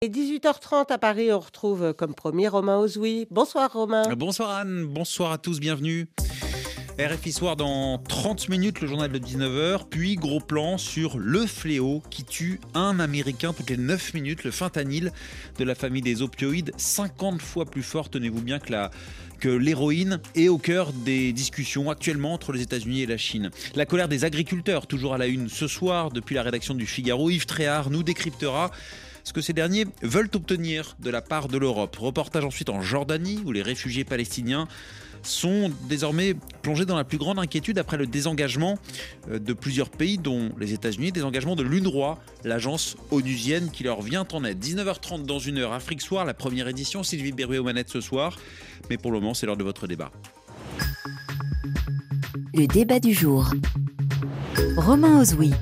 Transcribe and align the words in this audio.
Et 0.00 0.10
18h30 0.10 0.92
à 0.92 0.98
Paris, 0.98 1.32
on 1.32 1.40
retrouve 1.40 1.82
euh, 1.82 1.92
comme 1.92 2.14
premier 2.14 2.46
Romain 2.46 2.78
Ozoui. 2.78 3.26
Bonsoir 3.32 3.72
Romain. 3.72 4.04
Bonsoir 4.14 4.50
Anne, 4.50 4.86
bonsoir 4.86 5.32
à 5.32 5.38
tous, 5.38 5.58
bienvenue. 5.58 6.06
RFI 7.00 7.32
Soir 7.32 7.56
dans 7.56 7.98
30 7.98 8.48
minutes, 8.48 8.80
le 8.80 8.86
journal 8.86 9.10
de 9.10 9.18
19h, 9.18 9.88
puis 9.90 10.14
gros 10.14 10.38
plan 10.38 10.78
sur 10.78 11.18
le 11.18 11.46
fléau 11.46 12.00
qui 12.10 12.22
tue 12.22 12.60
un 12.74 13.00
Américain 13.00 13.52
toutes 13.52 13.70
les 13.70 13.76
9 13.76 14.14
minutes, 14.14 14.44
le 14.44 14.52
fentanyl 14.52 15.12
de 15.58 15.64
la 15.64 15.74
famille 15.74 16.02
des 16.02 16.22
opioïdes, 16.22 16.70
50 16.76 17.42
fois 17.42 17.64
plus 17.64 17.82
fort, 17.82 18.08
tenez-vous 18.08 18.40
bien, 18.40 18.60
que 18.60 19.48
l'héroïne 19.48 20.20
est 20.36 20.48
au 20.48 20.58
cœur 20.58 20.92
des 20.92 21.32
discussions 21.32 21.90
actuellement 21.90 22.34
entre 22.34 22.52
les 22.52 22.62
États-Unis 22.62 23.02
et 23.02 23.06
la 23.06 23.16
Chine. 23.16 23.50
La 23.74 23.84
colère 23.84 24.06
des 24.06 24.24
agriculteurs, 24.24 24.86
toujours 24.86 25.14
à 25.14 25.18
la 25.18 25.26
une 25.26 25.48
ce 25.48 25.66
soir, 25.66 26.10
depuis 26.10 26.36
la 26.36 26.44
rédaction 26.44 26.74
du 26.74 26.86
Figaro, 26.86 27.30
Yves 27.30 27.46
Tréhard 27.46 27.90
nous 27.90 28.04
décryptera 28.04 28.70
ce 29.28 29.34
que 29.34 29.42
ces 29.42 29.52
derniers 29.52 29.86
veulent 30.02 30.30
obtenir 30.34 30.96
de 31.00 31.10
la 31.10 31.20
part 31.20 31.48
de 31.48 31.58
l'Europe. 31.58 31.94
Reportage 31.96 32.46
ensuite 32.46 32.70
en 32.70 32.80
Jordanie, 32.80 33.42
où 33.44 33.52
les 33.52 33.60
réfugiés 33.60 34.04
palestiniens 34.04 34.66
sont 35.22 35.70
désormais 35.86 36.34
plongés 36.62 36.86
dans 36.86 36.96
la 36.96 37.04
plus 37.04 37.18
grande 37.18 37.38
inquiétude 37.38 37.78
après 37.78 37.98
le 37.98 38.06
désengagement 38.06 38.78
euh, 39.30 39.38
de 39.38 39.52
plusieurs 39.52 39.90
pays, 39.90 40.16
dont 40.16 40.50
les 40.58 40.72
États-Unis, 40.72 41.12
désengagement 41.12 41.56
de 41.56 41.62
l'UNRWA, 41.62 42.18
l'agence 42.44 42.96
onusienne 43.10 43.70
qui 43.70 43.84
leur 43.84 44.00
vient 44.00 44.26
en 44.32 44.44
aide. 44.44 44.64
19h30 44.64 45.26
dans 45.26 45.38
une 45.38 45.58
heure, 45.58 45.74
Afrique 45.74 46.00
Soir, 46.00 46.24
la 46.24 46.34
première 46.34 46.68
édition, 46.68 47.02
Sylvie 47.02 47.32
Berruet 47.32 47.58
aux 47.58 47.64
manettes 47.64 47.90
ce 47.90 48.00
soir. 48.00 48.38
Mais 48.88 48.96
pour 48.96 49.12
le 49.12 49.20
moment, 49.20 49.34
c'est 49.34 49.44
l'heure 49.44 49.58
de 49.58 49.64
votre 49.64 49.86
débat. 49.86 50.10
Le 52.54 52.66
débat 52.66 52.98
du 52.98 53.12
jour. 53.12 53.50
Romain 54.76 55.20
Ozoui. 55.20 55.52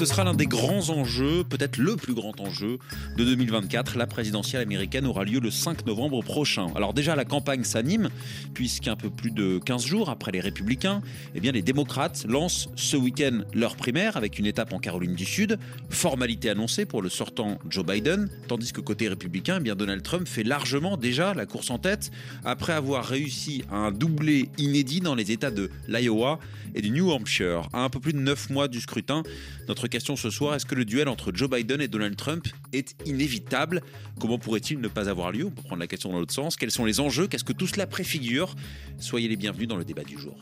Ce 0.00 0.06
sera 0.06 0.24
l'un 0.24 0.32
des 0.32 0.46
grands 0.46 0.88
enjeux, 0.88 1.44
peut-être 1.44 1.76
le 1.76 1.94
plus 1.94 2.14
grand 2.14 2.40
enjeu 2.40 2.78
de 3.18 3.22
2024. 3.22 3.98
La 3.98 4.06
présidentielle 4.06 4.62
américaine 4.62 5.04
aura 5.04 5.24
lieu 5.24 5.40
le 5.40 5.50
5 5.50 5.84
novembre 5.84 6.22
prochain. 6.22 6.68
Alors 6.74 6.94
déjà, 6.94 7.14
la 7.14 7.26
campagne 7.26 7.64
s'anime, 7.64 8.08
puisqu'un 8.54 8.96
peu 8.96 9.10
plus 9.10 9.30
de 9.30 9.58
15 9.58 9.84
jours 9.84 10.08
après 10.08 10.32
les 10.32 10.40
républicains, 10.40 11.02
eh 11.34 11.40
bien, 11.40 11.52
les 11.52 11.60
démocrates 11.60 12.24
lancent 12.26 12.70
ce 12.76 12.96
week-end 12.96 13.42
leur 13.52 13.76
primaire 13.76 14.16
avec 14.16 14.38
une 14.38 14.46
étape 14.46 14.72
en 14.72 14.78
Caroline 14.78 15.14
du 15.14 15.26
Sud, 15.26 15.58
formalité 15.90 16.48
annoncée 16.48 16.86
pour 16.86 17.02
le 17.02 17.10
sortant 17.10 17.58
Joe 17.68 17.84
Biden, 17.84 18.30
tandis 18.48 18.72
que 18.72 18.80
côté 18.80 19.06
républicain, 19.06 19.58
eh 19.60 19.62
bien, 19.62 19.76
Donald 19.76 20.02
Trump 20.02 20.26
fait 20.26 20.44
largement 20.44 20.96
déjà 20.96 21.34
la 21.34 21.44
course 21.44 21.68
en 21.68 21.78
tête 21.78 22.10
après 22.42 22.72
avoir 22.72 23.04
réussi 23.04 23.64
un 23.70 23.92
doublé 23.92 24.48
inédit 24.56 25.00
dans 25.00 25.14
les 25.14 25.30
États 25.30 25.50
de 25.50 25.68
l'Iowa 25.88 26.38
et 26.74 26.80
du 26.80 26.90
New 26.90 27.10
Hampshire. 27.10 27.68
À 27.74 27.82
un 27.82 27.90
peu 27.90 28.00
plus 28.00 28.12
de 28.12 28.18
9 28.18 28.50
mois 28.50 28.68
du 28.68 28.80
scrutin, 28.80 29.22
notre 29.70 29.86
question 29.86 30.16
ce 30.16 30.30
soir, 30.30 30.56
est-ce 30.56 30.66
que 30.66 30.74
le 30.74 30.84
duel 30.84 31.08
entre 31.08 31.30
Joe 31.32 31.48
Biden 31.48 31.80
et 31.80 31.86
Donald 31.86 32.16
Trump 32.16 32.48
est 32.72 32.96
inévitable? 33.06 33.82
Comment 34.18 34.36
pourrait-il 34.36 34.80
ne 34.80 34.88
pas 34.88 35.08
avoir 35.08 35.30
lieu? 35.30 35.46
On 35.46 35.50
peut 35.50 35.62
prendre 35.62 35.78
la 35.78 35.86
question 35.86 36.10
dans 36.10 36.18
l'autre 36.18 36.34
sens. 36.34 36.56
Quels 36.56 36.72
sont 36.72 36.84
les 36.84 36.98
enjeux? 36.98 37.28
Qu'est-ce 37.28 37.44
que 37.44 37.52
tout 37.52 37.68
cela 37.68 37.86
préfigure? 37.86 38.56
Soyez 38.98 39.28
les 39.28 39.36
bienvenus 39.36 39.68
dans 39.68 39.76
le 39.76 39.84
débat 39.84 40.02
du 40.02 40.18
jour. 40.18 40.36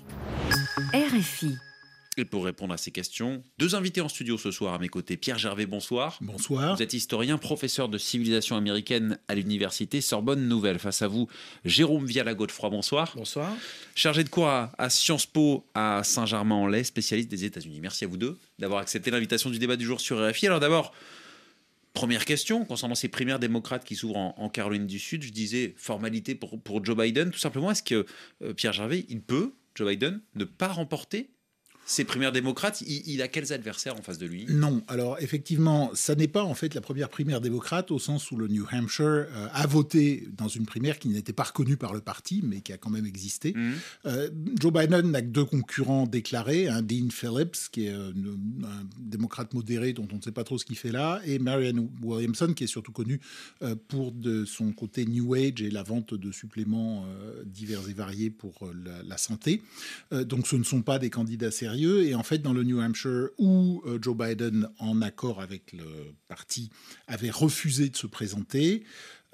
RFI. 0.95 1.59
Et 2.19 2.25
pour 2.25 2.45
répondre 2.45 2.75
à 2.75 2.77
ces 2.77 2.91
questions, 2.91 3.45
deux 3.59 3.77
invités 3.77 4.01
en 4.01 4.09
studio 4.09 4.37
ce 4.39 4.51
soir 4.51 4.75
à 4.75 4.79
mes 4.81 4.89
côtés. 4.89 5.17
Pierre 5.17 5.39
Gervais, 5.39 5.67
bonsoir. 5.67 6.19
Bonsoir. 6.21 6.75
Vous 6.75 6.83
êtes 6.83 6.93
historien, 6.93 7.39
professeur 7.39 7.89
de 7.89 7.97
civilisation 7.97 8.57
américaine 8.57 9.21
à 9.29 9.37
l'université 9.37 10.01
Sorbonne 10.01 10.49
Nouvelle. 10.49 10.81
Face 10.81 11.01
à 11.01 11.07
vous, 11.07 11.29
Jérôme 11.65 12.07
Viala-Godefroy, 12.07 12.71
bonsoir. 12.71 13.13
Bonsoir. 13.15 13.57
Chargé 13.95 14.25
de 14.25 14.29
cours 14.31 14.49
à, 14.49 14.73
à 14.79 14.91
Sciences 14.91 15.27
Po 15.27 15.65
à 15.75 16.03
Saint-Germain-en-Laye, 16.03 16.85
spécialiste 16.85 17.31
des 17.31 17.45
États-Unis. 17.45 17.79
Merci 17.81 18.05
à 18.05 18.09
vous 18.09 18.17
deux 18.17 18.37
d'avoir 18.59 18.81
accepté 18.81 19.13
l'invitation 19.13 19.49
du 19.49 19.61
débat 19.61 19.77
du 19.77 19.85
jour 19.85 20.01
sur 20.01 20.19
RFI. 20.19 20.49
Alors 20.49 20.61
d'abord, 20.61 20.93
Première 21.95 22.25
question, 22.25 22.65
concernant 22.65 22.95
ces 22.95 23.09
primaires 23.09 23.41
démocrates 23.41 23.85
qui 23.85 23.97
s'ouvrent 23.97 24.19
en, 24.19 24.35
en 24.37 24.49
Caroline 24.49 24.87
du 24.87 25.01
Sud, 25.01 25.23
je 25.23 25.33
disais 25.33 25.75
formalité 25.77 26.37
pour, 26.37 26.61
pour 26.61 26.85
Joe 26.85 26.97
Biden. 26.97 27.31
Tout 27.31 27.41
simplement, 27.41 27.73
est-ce 27.73 27.83
que 27.83 28.07
euh, 28.43 28.53
Pierre 28.55 28.73
Gervais, 28.73 29.05
il 29.09 29.21
peut, 29.21 29.55
Joe 29.75 29.89
Biden, 29.89 30.21
ne 30.37 30.45
pas 30.45 30.69
remporter 30.69 31.29
ces 31.89 32.05
primaires 32.05 32.33
démocrates, 32.33 32.83
il, 32.83 33.03
il, 33.07 33.23
a 33.23 33.29
quels 33.29 33.51
adversaires 33.51 33.97
en 33.97 34.03
face 34.03 34.19
de 34.19 34.27
lui? 34.27 34.45
Non, 34.51 34.83
alors 34.89 35.17
effectivement, 35.21 35.91
ça 35.95 36.15
n'est 36.15 36.29
pas 36.29 36.45
en 36.45 36.55
fait 36.55 36.75
la 36.75 36.83
première 36.83 37.09
primaire 37.09 37.41
démocrate 37.41 37.91
au 37.91 37.99
sens 37.99 38.31
où 38.31 38.37
le 38.37 38.47
New 38.47 38.67
Hampshire 38.71 39.07
euh, 39.07 39.49
a 39.51 39.67
voté 39.67 40.29
dans 40.37 40.49
une 40.49 40.67
primaire 40.67 40.99
qui 40.99 41.09
n'était 41.09 41.33
pas 41.33 41.45
reconnue 41.45 41.79
par 41.79 41.95
le 41.95 42.01
parti, 42.01 42.43
mais 42.45 42.61
qui 42.61 42.75
a 42.75 42.77
quand 42.77 42.91
même 42.91 43.07
existé. 43.07 43.55
Mmh. 43.55 43.73
Euh, 44.05 44.29
Joe 44.61 44.71
Biden 44.71 45.11
n'a 45.11 45.23
que 45.23 45.29
deux 45.29 45.47
concurrents 45.47 46.07
déclarés, 46.07 46.69
un 46.69 46.83
Dean 46.83 47.09
Phillips, 47.11 47.71
qui 47.73 47.87
est 47.87 47.95
euh, 47.95 48.13
un 48.65 48.87
démocrate 48.99 49.55
modéré 49.55 49.95
dont 49.95 50.07
on 50.13 50.17
ne 50.17 50.23
sait 50.23 50.31
pas 50.31 50.45
trop 50.45 50.59
ce 50.59 50.67
qu'il 50.67 50.77
fait 50.77 50.93
là, 50.93 51.23
et 51.25 51.39
Marianne 51.39 51.89
Williamson, 52.03 52.53
qui 52.53 52.65
est 52.65 52.69
surtout 52.69 52.93
connu 52.93 53.19
euh, 53.63 53.75
pour 53.89 54.13
de 54.13 54.45
son 54.45 54.73
côté 54.73 55.07
New 55.07 55.33
Age 55.33 55.63
et 55.63 55.71
la 55.71 55.83
vente 55.83 56.13
de 56.13 56.33
suppléments 56.33 57.07
divers 57.47 57.89
et 57.89 57.95
variés 57.95 58.29
pour 58.29 58.71
la, 58.85 59.03
la 59.03 59.17
santé. 59.17 59.63
donc 60.13 60.47
ce 60.47 60.57
ne 60.57 60.65
sont 60.65 60.83
pas 60.83 60.99
des 60.99 61.09
candidats 61.09 61.51
sérieux 61.51 61.78
et 61.85 62.15
en 62.15 62.23
fait, 62.23 62.39
dans 62.39 62.53
le 62.53 62.63
New 62.63 62.81
Hampshire, 62.81 63.29
où 63.39 63.83
euh, 63.87 63.99
Joe 64.01 64.17
Biden, 64.17 64.69
en 64.79 65.03
accord 65.03 65.41
avec 65.41 65.73
le 65.73 66.15
parti, 66.29 66.71
avait 67.07 67.31
refusé 67.31 67.89
de 67.89 67.97
se 67.97 68.07
présenter, 68.07 68.85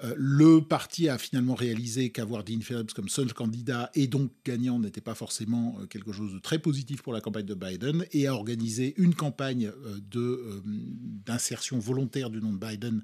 euh, 0.03 0.13
le 0.17 0.61
parti 0.61 1.07
a 1.07 1.17
finalement 1.17 1.55
réalisé 1.55 2.09
qu'avoir 2.09 2.43
Dean 2.43 2.59
Phillips 2.59 2.93
comme 2.93 3.07
seul 3.07 3.33
candidat 3.33 3.89
et 3.95 4.07
donc 4.07 4.29
gagnant 4.43 4.77
n'était 4.77 4.99
pas 4.99 5.15
forcément 5.15 5.77
euh, 5.79 5.85
quelque 5.85 6.11
chose 6.11 6.33
de 6.33 6.39
très 6.39 6.59
positif 6.59 7.01
pour 7.01 7.13
la 7.13 7.21
campagne 7.21 7.45
de 7.45 7.53
Biden 7.53 8.05
et 8.11 8.27
a 8.27 8.33
organisé 8.33 8.93
une 8.97 9.15
campagne 9.15 9.71
d'insertion 10.13 11.79
volontaire 11.79 12.29
du 12.29 12.41
nom 12.41 12.51
de 12.51 12.57
Biden 12.57 13.03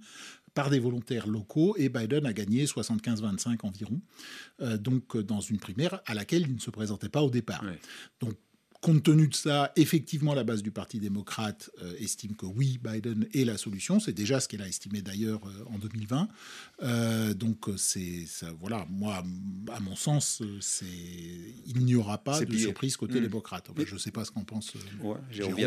par 0.53 0.69
des 0.69 0.79
volontaires 0.79 1.27
locaux 1.27 1.75
et 1.77 1.89
Biden 1.89 2.25
a 2.25 2.33
gagné 2.33 2.65
75-25 2.65 3.59
environ, 3.63 4.01
euh, 4.61 4.77
donc 4.77 5.17
dans 5.17 5.39
une 5.39 5.59
primaire 5.59 6.01
à 6.05 6.13
laquelle 6.13 6.43
il 6.43 6.55
ne 6.55 6.59
se 6.59 6.69
présentait 6.69 7.09
pas 7.09 7.21
au 7.21 7.29
départ. 7.29 7.63
Ouais. 7.63 7.79
Donc 8.19 8.33
Compte 8.81 9.03
tenu 9.03 9.27
de 9.27 9.35
ça, 9.35 9.71
effectivement, 9.75 10.33
la 10.33 10.43
base 10.43 10.63
du 10.63 10.71
Parti 10.71 10.97
démocrate 10.97 11.69
euh, 11.83 11.93
estime 11.99 12.35
que 12.35 12.47
oui, 12.47 12.79
Biden 12.83 13.27
est 13.31 13.45
la 13.45 13.55
solution. 13.55 13.99
C'est 13.99 14.11
déjà 14.11 14.39
ce 14.39 14.47
qu'elle 14.47 14.63
a 14.63 14.67
estimé 14.67 15.03
d'ailleurs 15.03 15.41
euh, 15.45 15.71
en 15.71 15.77
2020. 15.77 16.27
Euh, 16.81 17.35
donc, 17.35 17.65
c'est 17.77 18.25
ça, 18.25 18.47
voilà, 18.59 18.87
moi, 18.89 19.23
à 19.71 19.79
mon 19.81 19.95
sens, 19.95 20.41
c'est 20.61 20.85
il 21.67 21.85
n'y 21.85 21.93
aura 21.93 22.17
pas 22.17 22.39
de 22.43 22.57
surprise 22.57 22.97
côté 22.97 23.19
mmh. 23.19 23.23
démocrate. 23.23 23.69
Enfin, 23.69 23.83
je 23.85 23.93
ne 23.93 23.99
sais 23.99 24.09
pas 24.09 24.25
ce 24.25 24.31
qu'en 24.31 24.43
pense. 24.43 24.73
Ouais, 25.03 25.17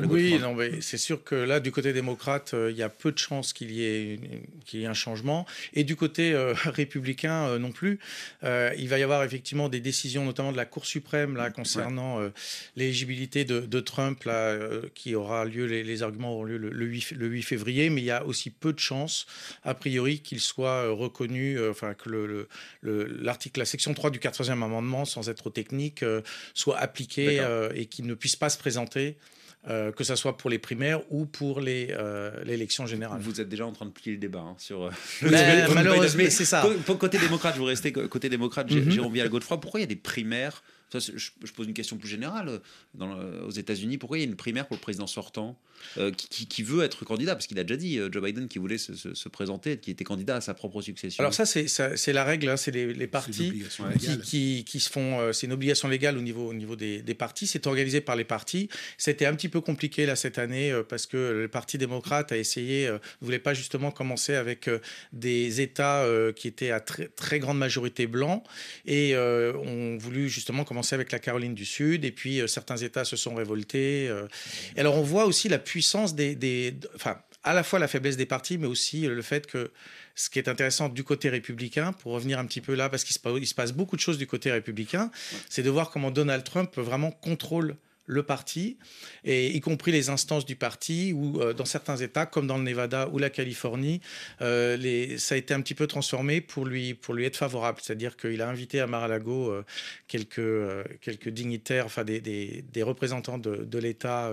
oui, 0.09 0.37
non, 0.41 0.57
mais 0.57 0.81
c'est 0.81 0.99
sûr 0.99 1.23
que 1.23 1.37
là, 1.37 1.61
du 1.61 1.71
côté 1.71 1.93
démocrate, 1.93 2.53
il 2.69 2.77
y 2.77 2.83
a 2.83 2.89
peu 2.89 3.13
de 3.13 3.19
chances 3.19 3.53
qu'il 3.53 3.71
y 3.71 3.85
ait 3.85 4.19
qu'il 4.65 4.81
y 4.81 4.83
ait 4.83 4.87
un 4.87 4.93
changement. 4.93 5.47
Et 5.73 5.85
du 5.85 5.95
côté 5.95 6.35
républicain 6.65 7.61
non 7.61 7.71
plus, 7.71 8.01
il 8.43 8.89
va 8.89 8.99
y 8.99 9.05
avoir 9.05 9.23
effectivement 9.23 9.69
des 9.69 9.81
décisions, 9.81 10.25
notamment 10.25 10.51
de 10.51 10.57
la 10.57 10.67
Cour 10.67 10.85
suprême 10.85 11.37
là 11.37 11.51
concernant 11.51 12.19
ouais. 12.19 12.33
les 12.75 13.04
de, 13.05 13.61
de, 13.61 13.81
Trump, 13.81 14.25
là, 14.25 14.49
euh, 14.49 14.83
qui 14.95 15.15
aura 15.15 15.45
lieu, 15.45 15.67
les, 15.67 15.83
les, 15.83 16.03
arguments 16.03 16.33
auront 16.33 16.45
lieu 16.45 16.59
le, 16.59 16.71
le, 16.71 16.87
8, 16.87 17.13
le, 17.13 17.27
8, 17.27 17.43
février, 17.43 17.91
mais 17.91 18.01
il 18.01 18.05
y 18.05 18.11
a 18.11 18.25
aussi 18.25 18.51
peu 18.51 18.73
de 18.73 18.79
chances, 18.79 19.27
a 19.63 19.75
priori, 19.75 20.21
qu'il 20.21 20.41
soit 20.41 20.85
euh, 20.85 20.93
reconnu, 20.93 21.59
euh, 21.59 21.71
enfin, 21.71 21.95
que 21.95 22.47
l'article, 22.83 23.61
la 23.61 23.67
section 23.67 23.95
3 23.95 24.11
du 24.11 24.19
14e 24.19 24.53
amendement, 24.53 25.05
sans 25.05 25.29
être 25.29 25.51
technique, 25.51 26.03
euh, 26.03 26.21
soit 26.55 26.79
appliqué 26.79 27.41
euh, 27.41 27.71
et 27.75 27.87
qu'il 27.87 28.07
ne 28.07 28.15
puisse 28.15 28.37
pas 28.37 28.49
se 28.49 28.59
présenter 28.59 29.17
que 29.97 30.05
ce 30.05 30.15
soit 30.15 30.37
pour 30.37 30.51
les 30.51 30.59
primaires 30.59 31.01
ou 31.09 31.25
pour 31.25 31.59
l'élection 31.63 32.85
générale. 32.85 33.19
Vous 33.23 33.41
êtes 33.41 33.49
déjà 33.49 33.65
en 33.65 33.73
train 33.73 33.87
de 33.87 33.93
plier 33.93 34.13
le 34.13 34.19
débat 34.19 34.41
hein, 34.41 34.57
sur. 34.59 34.91
Malheureusement, 35.23 36.25
c'est 36.29 36.45
ça. 36.45 36.69
Côté 36.99 37.17
démocrate, 37.17 37.57
vous 37.57 37.65
restez 37.65 37.91
côté 37.91 38.29
démocrate, 38.29 38.71
mm 38.71 38.75
-hmm. 38.77 38.91
Jérôme 38.91 39.15
Vial-Godefroy. 39.15 39.59
Pourquoi 39.63 39.81
il 39.81 39.85
y 39.85 39.91
a 39.91 39.95
des 39.95 39.97
primaires 40.13 40.63
ça, 40.91 40.99
je, 40.99 41.13
je, 41.17 41.53
pose 41.53 41.67
une 41.67 41.75
question 41.75 41.97
plus 41.97 42.09
générale. 42.09 42.61
Dans 42.95 43.15
le, 43.15 43.43
aux 43.45 43.51
États-Unis, 43.51 43.99
pourquoi 43.99 44.19
il 44.19 44.23
y 44.23 44.25
a 44.25 44.29
une 44.29 44.37
primaire 44.37 44.67
pour 44.67 44.77
le 44.77 44.81
président 44.81 45.07
sortant 45.07 45.59
euh, 45.99 46.11
qui, 46.13 46.29
qui, 46.29 46.47
qui, 46.47 46.63
veut 46.63 46.85
être 46.85 47.05
candidat? 47.05 47.35
Parce 47.35 47.47
qu'il 47.47 47.59
a 47.59 47.65
déjà 47.65 47.77
dit, 47.77 47.99
euh, 47.99 48.09
Joe 48.11 48.23
Biden, 48.23 48.49
qui 48.49 48.59
voulait 48.59 48.79
se, 48.79 48.95
se, 48.95 49.15
se, 49.15 49.29
présenter, 49.29 49.79
qui 49.79 49.91
était 49.91 50.05
candidat 50.05 50.37
à 50.37 50.41
sa 50.41 50.55
propre 50.55 50.83
succession. 50.83 51.23
Alors, 51.23 51.35
ça, 51.35 51.47
c'est 51.47 52.13
la 52.13 52.25
règle. 52.25 52.49
Hein, 52.49 52.57
c'est 52.57 52.71
les, 52.71 52.93
les, 52.93 53.07
partis 53.07 53.65
qui, 54.23 54.65
qui, 54.65 54.81
se 54.81 54.91
font. 54.91 55.21
Euh, 55.21 55.33
c'est 55.33 55.47
une 55.47 55.53
obligation 55.53 55.89
légale 55.89 56.17
au 56.19 56.23
niveau, 56.23 56.49
au 56.49 56.55
niveau 56.55 56.77
des, 56.77 57.03
des 57.03 57.15
partis. 57.15 57.47
C'est 57.47 57.67
organisé 57.67 58.01
par 58.01 58.17
les 58.17 58.25
partis. 58.25 58.69
C'était 58.99 59.27
un 59.27 59.35
petit 59.35 59.49
peu 59.49 59.61
compliqué 59.61 60.07
là 60.07 60.17
cette 60.17 60.39
année 60.39 60.73
euh, 60.73 60.83
parce 60.83 61.07
que 61.07 61.17
le 61.17 61.49
Parti 61.49 61.79
démocrate 61.79 62.33
a 62.33 62.37
essayé, 62.37 62.87
euh, 62.87 62.99
ne 63.21 63.27
voulait 63.27 63.39
pas 63.39 63.55
justement 63.55 63.91
commencer 63.91 64.35
avec 64.35 64.69
euh, 64.69 64.79
des 65.13 65.61
États 65.61 66.05
qui 66.37 66.49
étaient 66.49 66.71
à 66.71 66.81
très, 66.81 67.09
très 67.09 67.39
grande 67.39 67.59
majorité 67.59 68.07
blancs 68.07 68.43
et 68.87 69.17
ont 69.17 69.97
voulu 69.97 70.29
justement 70.29 70.65
commencer 70.75 70.97
avec 70.97 71.13
la 71.13 71.21
Caroline 71.21 71.55
du 71.55 71.65
Sud 71.65 72.05
et 72.05 72.11
puis 72.11 72.43
certains 72.49 72.77
États 72.77 73.05
se 73.05 73.15
sont 73.15 73.37
révoltés. 73.37 74.13
Et 74.77 74.81
alors 74.81 74.97
on 74.97 75.03
voit 75.03 75.25
aussi 75.25 75.49
la 75.49 75.59
puissance 75.59 76.17
des, 76.17 76.35
des, 76.35 76.75
enfin 76.97 77.17
à 77.45 77.53
la 77.53 77.63
fois 77.63 77.79
la 77.79 77.87
faiblesse 77.87 78.17
des 78.17 78.27
partis, 78.27 78.59
mais 78.59 78.67
aussi 78.67 79.03
le 79.03 79.23
fait 79.23 79.47
que 79.47 79.71
ce 80.15 80.31
qui 80.31 80.39
est 80.39 80.49
intéressant 80.49 80.89
du 80.89 81.05
côté 81.05 81.29
républicain, 81.29 81.93
pour 81.93 82.13
revenir 82.13 82.39
un 82.39 82.47
petit 82.47 82.61
peu 82.61 82.75
là, 82.75 82.89
parce 82.89 83.05
qu'il 83.05 83.15
se, 83.15 83.45
se, 83.45 83.55
passe 83.55 83.73
beaucoup 83.73 83.97
de 83.97 84.01
choses 84.01 84.19
du 84.19 84.27
côté 84.27 84.51
républicain, 84.51 85.11
c'est 85.49 85.63
de 85.63 85.71
voir 85.71 85.91
comment 85.91 86.11
Donald 86.11 86.43
Trump 86.45 86.77
vraiment 86.77 87.11
contrôle 87.11 87.77
le 88.07 88.23
parti, 88.23 88.77
et 89.25 89.55
y 89.57 89.61
compris 89.61 89.93
les 89.93 90.11
instances 90.11 90.45
du 90.45 90.57
parti, 90.57 91.13
ou 91.13 91.39
dans 91.55 91.65
certains 91.65 91.97
États, 91.97 92.27
comme 92.27 92.47
dans 92.47 92.59
le 92.59 92.65
Nevada 92.65 93.09
ou 93.13 93.19
la 93.19 93.31
Californie, 93.31 94.01
les, 94.41 95.19
ça 95.19 95.35
a 95.35 95.39
été 95.39 95.55
un 95.55 95.61
petit 95.61 95.75
peu 95.75 95.87
transformé 95.87 96.41
pour 96.41 96.67
lui, 96.67 96.95
pour 96.95 97.15
lui 97.15 97.25
être 97.25 97.37
favorable. 97.37 97.79
C'est-à-dire 97.83 98.17
qu'il 98.17 98.41
a 98.43 98.49
invité 98.49 98.81
à 98.81 98.87
Mar-a-Lago 98.87 99.55
quelques, 100.07 100.41
quelques 101.01 101.29
dignitaires, 101.29 101.87
enfin 101.87 102.05
des, 102.05 102.21
des, 102.21 102.65
des 102.73 102.83
représentants 102.83 103.39
de, 103.39 103.57
de 103.57 103.79
l'État, 103.79 104.33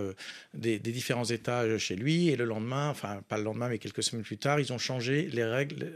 des, 0.54 0.80
des, 0.80 0.92
différents 0.92 1.26
États 1.26 1.78
chez 1.78 1.96
lui, 1.96 2.30
et 2.30 2.36
le 2.36 2.46
lendemain, 2.46 2.90
enfin 2.90 3.22
pas 3.28 3.38
le 3.38 3.44
lendemain, 3.44 3.70
mais 3.70 3.78
quelques 3.78 4.04
semaines 4.04 4.26
plus 4.26 4.38
tard, 4.38 4.60
ils 4.60 4.74
ont 4.74 4.78
changé 4.78 5.30
les 5.32 5.46
règles 5.46 5.92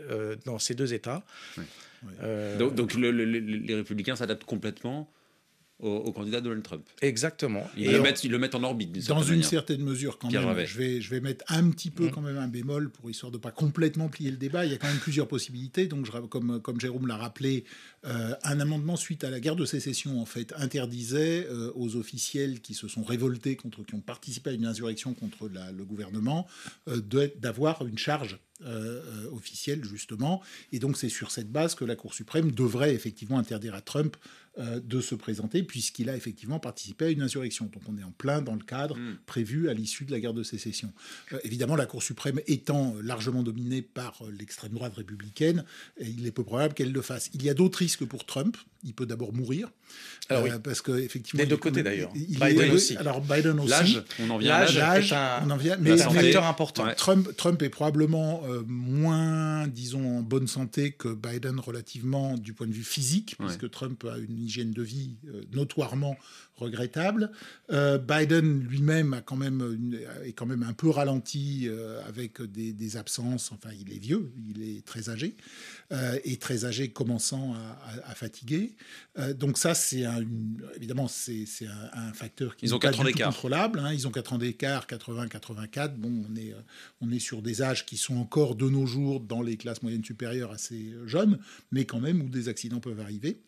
dans 0.46 0.60
ces 0.60 0.76
deux 0.76 0.94
États. 0.94 1.24
Euh, 2.22 2.58
donc, 2.58 2.94
les 2.94 3.76
républicains 3.76 4.16
s'adaptent 4.16 4.44
complètement 4.44 5.12
au, 5.80 6.12
candidat 6.14 6.42
Donald 6.42 6.64
Trump. 6.64 6.88
Exactement. 7.02 7.70
Ils, 7.78 7.92
le, 7.92 8.02
mettent, 8.02 8.24
ils 8.24 8.32
le 8.32 8.40
mettent 8.40 8.56
en 8.56 8.64
orbite. 8.64 9.08
Dans 9.08 9.24
une 9.24 9.44
certaine 9.44 9.82
mesure, 9.82 10.18
quand 10.18 10.32
même. 10.32 10.66
Je 10.66 10.78
vais, 10.78 11.02
je 11.02 11.10
vais 11.10 11.20
mettre 11.20 11.44
un 11.50 11.70
petit 11.70 11.92
peu, 11.92 12.06
mm. 12.06 12.12
quand 12.12 12.22
même, 12.22 12.38
un 12.38 12.48
bémol 12.48 12.90
pour 12.90 13.10
histoire 13.10 13.32
de 13.32 13.38
ne 13.38 13.42
pas 13.42 13.52
complètement 13.52 14.08
plier 14.08 14.32
le 14.32 14.38
débat. 14.38 14.66
Il 14.66 14.72
y 14.72 14.76
a 14.76 14.78
quand 14.78 14.88
même 14.88 14.98
plusieurs 14.98 15.28
possibilités. 15.28 15.88
Donc, 15.88 16.06
je, 16.06 16.12
comme, 16.28 16.62
comme 16.62 16.80
Jérôme 16.80 17.08
l'a 17.08 17.18
rappelé, 17.18 17.66
euh, 18.06 18.34
un 18.44 18.60
amendement 18.60 18.96
suite 18.96 19.24
à 19.24 19.30
la 19.30 19.40
guerre 19.40 19.56
de 19.56 19.66
sécession, 19.66 20.22
en 20.22 20.26
fait, 20.26 20.54
interdisait 20.58 21.48
euh, 21.50 21.72
aux 21.76 21.98
officiels 21.98 22.62
qui 22.62 22.74
se 22.74 22.88
sont 22.88 23.04
révoltés 23.04 23.56
contre, 23.56 23.84
qui 23.84 23.96
ont 23.96 24.02
participé 24.02 24.52
à 24.52 24.54
une 24.54 24.66
insurrection 24.66 25.14
contre 25.14 25.50
le 25.50 25.84
gouvernement, 25.84 26.48
d'avoir 26.88 27.86
une 27.86 27.98
charge 27.98 28.40
euh, 28.64 29.02
euh, 29.04 29.32
officielle, 29.32 29.84
justement. 29.84 30.42
Et 30.72 30.80
donc, 30.80 30.96
c'est 30.96 31.10
sur 31.10 31.30
cette 31.30 31.52
base 31.52 31.76
que 31.76 31.84
la 31.84 31.98
Cour 31.98 32.14
suprême 32.14 32.52
devrait 32.52 32.94
effectivement 32.94 33.38
interdire 33.38 33.76
à 33.76 33.82
Trump 33.82 34.16
euh, 34.58 34.80
de 34.82 35.02
se 35.02 35.16
présenter, 35.16 35.64
puisqu'il 35.64 36.10
a 36.10 36.16
effectivement 36.16 36.60
participé 36.60 37.06
à 37.06 37.10
une 37.10 37.22
insurrection. 37.22 37.66
Donc 37.66 37.84
on 37.90 37.98
est 37.98 38.06
en 38.06 38.12
plein 38.12 38.42
dans 38.42 38.54
le 38.54 38.64
cadre 38.64 38.96
hmm. 38.98 39.18
prévu 39.26 39.68
à 39.68 39.74
l'issue 39.74 40.06
de 40.06 40.14
la 40.14 40.20
guerre 40.22 40.34
de 40.34 40.44
sécession. 40.44 40.94
Euh, 41.34 41.40
évidemment, 41.44 41.76
la 41.76 41.86
Cour 41.86 42.02
suprême 42.02 42.40
étant 42.48 42.96
largement 43.04 43.44
dominée 43.44 43.82
par 43.82 44.24
l'extrême 44.40 44.72
droite 44.72 44.94
républicaine, 44.94 45.66
il 46.00 46.26
est 46.26 46.32
peu 46.32 46.46
probable 46.46 46.74
qu'elle 46.74 46.94
le 46.94 47.02
fasse. 47.02 47.30
Il 47.34 47.44
y 47.44 47.50
a 47.50 47.54
d'autres 47.54 47.80
risques 47.80 48.06
pour 48.06 48.26
Trump. 48.26 48.56
Il 48.86 48.94
peut 48.94 49.06
d'abord 49.06 49.34
mourir. 49.34 49.70
Alors 50.30 50.44
oui. 50.44 50.52
parce 50.64 50.82
que 50.82 50.94
effectivement, 51.00 51.44
des 51.44 51.50
deux 51.50 51.58
côtés 51.58 51.84
d'ailleurs. 51.84 52.14
Biden 52.14 52.72
aussi. 52.72 52.96
Alors 52.96 53.20
Biden 53.20 53.60
aussi. 53.60 53.70
L'âge, 53.70 54.04
on 54.20 54.30
en 54.30 54.38
vient. 54.38 54.60
L'âge, 54.60 55.14
on 55.44 55.50
en 55.50 55.58
vient. 55.58 55.76
Mais, 55.82 56.02
un 56.02 56.10
facteur 56.10 56.46
important. 56.46 56.86
Trump, 56.96 57.36
Trump 57.36 57.62
est 57.62 57.70
probablement 57.70 58.44
moins, 58.68 59.68
disons, 59.68 60.20
en 60.20 60.22
bonne 60.22 60.48
santé 60.48 60.92
que 60.92 61.14
Biden 61.14 61.60
relativement 61.60 62.38
du 62.38 62.54
point 62.54 62.68
de 62.68 62.74
vue 62.74 62.84
physique, 62.84 63.36
puisque 63.40 63.70
Trump 63.70 64.04
a 64.06 64.18
une 64.18 64.40
hygiène 64.40 64.72
de 64.72 64.82
vie 64.82 65.18
euh, 65.28 65.42
notoirement 65.54 66.16
regrettable. 66.56 67.32
Euh, 67.72 67.98
Biden 67.98 68.62
lui-même 68.62 69.14
a 69.14 69.22
quand 69.22 69.36
même 69.36 69.98
est 70.24 70.34
quand 70.34 70.46
même 70.46 70.64
un 70.64 70.74
peu 70.74 70.90
ralenti 70.90 71.68
euh, 71.68 72.02
avec 72.08 72.42
des, 72.42 72.98
absences. 72.98 73.52
Enfin, 73.52 73.70
il 73.78 73.94
est 73.94 74.00
vieux, 74.00 74.32
il 74.50 74.62
est 74.64 74.86
très 74.86 75.10
âgé 75.10 75.36
et 76.24 76.38
très 76.38 76.66
âgé, 76.66 76.90
commençant 76.90 77.56
à, 78.06 78.16
fatiguer. 78.16 78.76
donc 79.36 79.58
ça, 79.58 79.74
c'est 79.74 80.04
évidemment 80.76 81.08
c'est 81.08 81.46
un, 81.94 82.14
facteur 82.14 82.56
qui 82.56 82.66
Ils 82.66 82.76
ont 82.76 82.80
pas 82.80 82.92
du 82.92 82.98
tout 82.98 83.24
contrôlable. 83.24 83.80
Hein. 83.80 83.94
Ils 83.94 84.08
ont 84.08 84.12
4 84.12 84.34
ans 84.34 84.38
d'écart, 84.38 84.88
80-84. 84.88 85.96
Bon, 85.96 86.26
on 86.30 86.36
est 86.36 86.56
on 87.02 87.12
est 87.12 87.20
sur 87.20 87.42
des 87.42 87.62
âges 87.62 87.86
qui 87.86 87.98
sont 87.98 88.18
encore 88.18 88.56
de 88.56 88.70
nos 88.70 88.86
jours 88.86 89.20
dans 89.20 89.42
les 89.42 89.58
classes 89.58 89.84
moyennes 89.84 90.04
supérieures 90.04 90.52
assez 90.52 90.94
jeunes, 91.06 91.40
mais 91.72 91.86
quand 91.86 92.00
même 92.00 92.22
où 92.22 92.30
des 92.30 92.50
accidents 92.50 92.80
peuvent 92.80 93.00
arriver. 93.00 93.42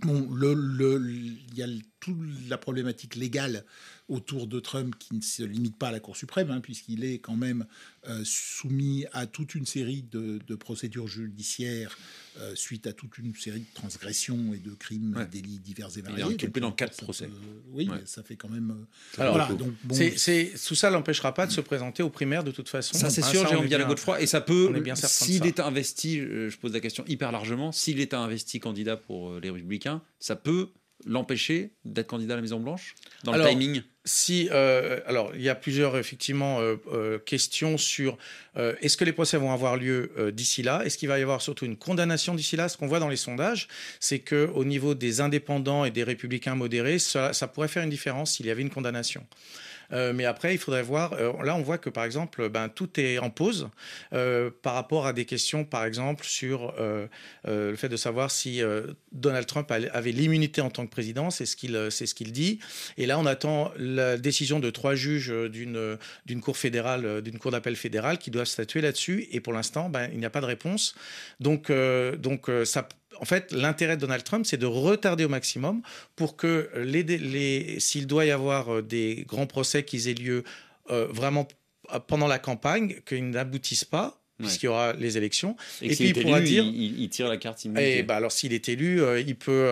Bon, 0.00 0.28
le, 0.32 0.54
le, 0.54 1.10
il 1.10 1.54
y 1.56 1.62
a 1.62 1.66
toute 1.98 2.16
la 2.48 2.56
problématique 2.56 3.16
légale 3.16 3.64
autour 4.08 4.46
de 4.46 4.58
Trump 4.58 4.94
qui 4.98 5.14
ne 5.14 5.20
se 5.20 5.42
limite 5.42 5.76
pas 5.76 5.88
à 5.88 5.92
la 5.92 6.00
Cour 6.00 6.16
suprême, 6.16 6.50
hein, 6.50 6.60
puisqu'il 6.60 7.04
est 7.04 7.18
quand 7.18 7.36
même 7.36 7.66
euh, 8.08 8.22
soumis 8.24 9.04
à 9.12 9.26
toute 9.26 9.54
une 9.54 9.66
série 9.66 10.04
de, 10.10 10.54
procédures 10.56 11.06
judiciaires 11.06 11.96
euh, 12.40 12.54
suite 12.54 12.86
à 12.86 12.92
toute 12.92 13.18
une 13.18 13.34
série 13.34 13.60
de 13.60 13.74
transgressions 13.74 14.54
et 14.54 14.58
de 14.58 14.70
crimes, 14.70 15.26
délits 15.30 15.58
divers 15.58 15.90
et 15.96 16.00
variés. 16.00 16.22
Il 16.24 16.30
est 16.30 16.34
inculpé 16.34 16.60
dans 16.60 16.72
quatre 16.72 16.96
procès. 16.96 17.28
oui, 17.72 17.90
ça 18.06 18.22
fait 18.22 18.36
quand 18.36 18.48
même. 18.48 18.70
Euh, 18.70 19.22
Alors, 19.22 19.36
voilà, 19.36 19.52
donc, 19.52 19.72
bon, 19.84 19.94
c'est, 19.94 20.52
tout 20.66 20.74
ça 20.74 20.88
l'empêchera 20.90 21.34
pas 21.34 21.46
de 21.46 21.52
se 21.52 21.60
présenter 21.60 22.02
aux 22.02 22.10
primaires 22.10 22.44
de 22.44 22.50
toute 22.50 22.68
façon. 22.68 22.96
Ça 22.96 23.10
c'est 23.10 23.24
hein, 23.24 23.30
sûr, 23.30 23.46
Jérôme 23.46 23.66
bien 23.66 23.86
Godefroy, 23.86 24.22
et 24.22 24.26
ça 24.26 24.40
peut, 24.40 24.72
s'il 24.94 25.46
est 25.46 25.60
investi, 25.60 26.20
je 26.20 26.56
pose 26.56 26.72
la 26.72 26.80
question 26.80 27.04
hyper 27.06 27.30
largement, 27.30 27.72
s'il 27.72 28.00
est 28.00 28.14
investi 28.14 28.58
candidat 28.58 28.96
pour 28.96 29.38
les 29.38 29.50
Républicains, 29.50 30.00
ça 30.18 30.36
peut 30.36 30.68
l'empêcher 31.04 31.72
d'être 31.84 32.08
candidat 32.08 32.34
à 32.34 32.36
la 32.36 32.42
Maison 32.42 32.60
Blanche 32.60 32.94
dans 33.24 33.32
le 33.32 33.44
timing 33.44 33.82
si, 34.08 34.48
euh, 34.50 35.00
alors, 35.06 35.32
il 35.34 35.42
y 35.42 35.50
a 35.50 35.54
plusieurs 35.54 35.98
effectivement 35.98 36.60
euh, 36.60 36.76
euh, 36.92 37.18
questions 37.18 37.78
sur 37.78 38.16
est-ce 38.80 38.96
que 38.96 39.04
les 39.04 39.12
procès 39.12 39.36
vont 39.36 39.52
avoir 39.52 39.76
lieu 39.76 40.10
d'ici 40.34 40.64
là? 40.64 40.82
Est-ce 40.84 40.98
qu'il 40.98 41.08
va 41.08 41.20
y 41.20 41.22
avoir 41.22 41.40
surtout 41.40 41.64
une 41.64 41.76
condamnation 41.76 42.34
d'ici 42.34 42.56
là? 42.56 42.68
Ce 42.68 42.76
qu'on 42.76 42.88
voit 42.88 42.98
dans 42.98 43.08
les 43.08 43.14
sondages, 43.14 43.68
c'est 44.00 44.18
que 44.18 44.50
au 44.52 44.64
niveau 44.64 44.96
des 44.96 45.20
indépendants 45.20 45.84
et 45.84 45.92
des 45.92 46.02
républicains 46.02 46.56
modérés, 46.56 46.98
ça 46.98 47.32
pourrait 47.54 47.68
faire 47.68 47.84
une 47.84 47.90
différence 47.90 48.32
s'il 48.32 48.46
y 48.46 48.50
avait 48.50 48.62
une 48.62 48.70
condamnation. 48.70 49.24
Euh, 49.92 50.12
mais 50.12 50.24
après, 50.24 50.54
il 50.54 50.58
faudrait 50.58 50.82
voir. 50.82 51.14
Euh, 51.14 51.32
là, 51.42 51.56
on 51.56 51.62
voit 51.62 51.78
que 51.78 51.90
par 51.90 52.04
exemple, 52.04 52.48
ben, 52.48 52.68
tout 52.68 53.00
est 53.00 53.18
en 53.18 53.30
pause 53.30 53.68
euh, 54.12 54.50
par 54.62 54.74
rapport 54.74 55.06
à 55.06 55.12
des 55.12 55.24
questions, 55.24 55.64
par 55.64 55.84
exemple, 55.84 56.24
sur 56.24 56.74
le 56.78 57.76
fait 57.76 57.88
de 57.88 57.96
savoir 57.96 58.30
si 58.30 58.60
Donald 59.12 59.46
Trump 59.46 59.70
avait 59.70 60.12
l'immunité 60.12 60.60
en 60.60 60.70
tant 60.70 60.84
que 60.86 60.90
président. 60.90 61.30
C'est 61.30 61.46
ce 61.46 61.56
qu'il 61.56 61.90
ce 61.90 62.14
qu'il 62.14 62.32
dit. 62.32 62.58
Et 62.96 63.06
là, 63.06 63.18
on 63.18 63.26
attend 63.26 63.72
la 63.76 64.16
décision 64.16 64.60
de 64.60 64.70
trois 64.70 64.94
juges 64.94 65.32
d'une 65.50 65.98
d'une 66.26 66.40
cour 66.40 66.56
fédérale, 66.56 67.22
d'une 67.22 67.38
cour 67.38 67.50
d'appel 67.50 67.76
fédérale, 67.76 68.18
qui 68.18 68.30
doivent 68.30 68.46
statuer 68.46 68.80
là-dessus. 68.80 69.28
Et 69.30 69.40
pour 69.40 69.52
l'instant, 69.52 69.88
ben, 69.88 70.08
il 70.12 70.18
n'y 70.18 70.26
a 70.26 70.30
pas 70.30 70.40
de 70.40 70.46
réponse. 70.46 70.94
Donc, 71.40 71.72
donc 72.18 72.50
ça 72.64 72.88
en 73.20 73.24
fait, 73.24 73.52
l'intérêt 73.52 73.96
de 73.96 74.02
Donald 74.02 74.22
Trump, 74.22 74.46
c'est 74.46 74.56
de 74.56 74.66
retarder 74.66 75.24
au 75.24 75.28
maximum 75.28 75.82
pour 76.16 76.36
que, 76.36 76.70
s'il 77.78 78.06
doit 78.06 78.24
y 78.24 78.30
avoir 78.30 78.74
euh, 78.74 78.82
des 78.82 79.24
grands 79.26 79.46
procès 79.46 79.84
qui 79.84 80.08
aient 80.08 80.14
lieu 80.14 80.44
euh, 80.90 81.06
vraiment 81.10 81.48
pendant 82.06 82.26
la 82.26 82.38
campagne, 82.38 83.00
qu'ils 83.06 83.30
n'aboutissent 83.30 83.84
pas, 83.84 84.20
puisqu'il 84.38 84.66
y 84.66 84.68
aura 84.68 84.92
les 84.92 85.16
élections. 85.16 85.56
Et, 85.82 85.88
puis 85.88 86.08
il 86.08 86.14
pourra 86.14 86.40
dire, 86.40 86.64
il, 86.64 87.08
tire 87.08 87.28
la 87.28 87.36
carte 87.36 87.64
immunité. 87.64 87.98
Et 87.98 88.02
bah 88.02 88.16
alors 88.16 88.32
s'il 88.32 88.52
est 88.52 88.68
élu, 88.68 89.02
euh, 89.02 89.20
il 89.20 89.36
peut, 89.36 89.66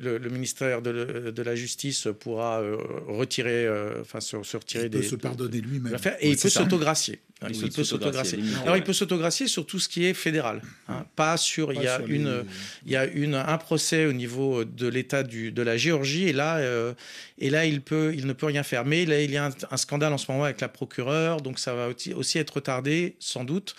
le, 0.00 0.18
ministère 0.30 0.82
de, 0.82 1.42
la 1.42 1.54
Justice 1.54 2.08
pourra 2.20 2.62
retirer, 3.08 3.68
enfin 4.00 4.20
se, 4.20 4.36
retirer 4.36 4.84
il 4.84 4.90
des. 4.90 4.98
Peut 4.98 5.04
se 5.04 5.16
pardonner 5.16 5.60
lui-même. 5.60 5.96
Et 6.20 6.30
il 6.30 6.36
peut 6.36 6.48
s'autogracier. 6.48 7.20
Il, 7.50 7.70
peut 7.70 7.84
s'autogracier. 7.84 8.38
Alors 8.62 8.76
il 8.76 8.84
peut 8.84 8.92
s'autogracier 8.92 9.46
sur 9.46 9.66
tout 9.66 9.78
ce 9.78 9.88
qui 9.88 10.04
est 10.04 10.14
fédéral, 10.14 10.62
hein. 10.88 11.04
pas 11.16 11.36
sur. 11.36 11.72
il 11.72 11.82
y 11.82 11.88
a 11.88 12.00
une, 12.06 12.44
il 12.86 12.92
y 12.92 12.96
a 12.96 13.06
une 13.06 13.34
un 13.34 13.58
procès 13.58 14.06
au 14.06 14.12
niveau 14.12 14.64
de 14.64 14.86
l'État 14.88 15.22
de 15.22 15.62
la 15.62 15.76
Géorgie 15.76 16.28
et 16.28 16.32
là, 16.32 16.58
euh, 16.58 16.94
et 17.38 17.50
là 17.50 17.64
il 17.64 17.80
peut, 17.80 18.12
il 18.16 18.26
ne 18.26 18.32
peut 18.32 18.46
rien 18.46 18.62
faire. 18.62 18.84
Mais 18.84 19.04
là 19.06 19.20
il 19.20 19.30
y 19.30 19.36
a 19.36 19.50
un, 19.70 19.76
scandale 19.76 20.12
en 20.12 20.18
ce 20.18 20.30
moment 20.30 20.44
avec 20.44 20.60
la 20.60 20.68
procureure, 20.68 21.40
donc 21.40 21.58
ça 21.58 21.74
va 21.74 21.88
aussi 22.14 22.38
être 22.38 22.54
retardé 22.54 23.16
sans 23.18 23.44
doute. 23.44 23.74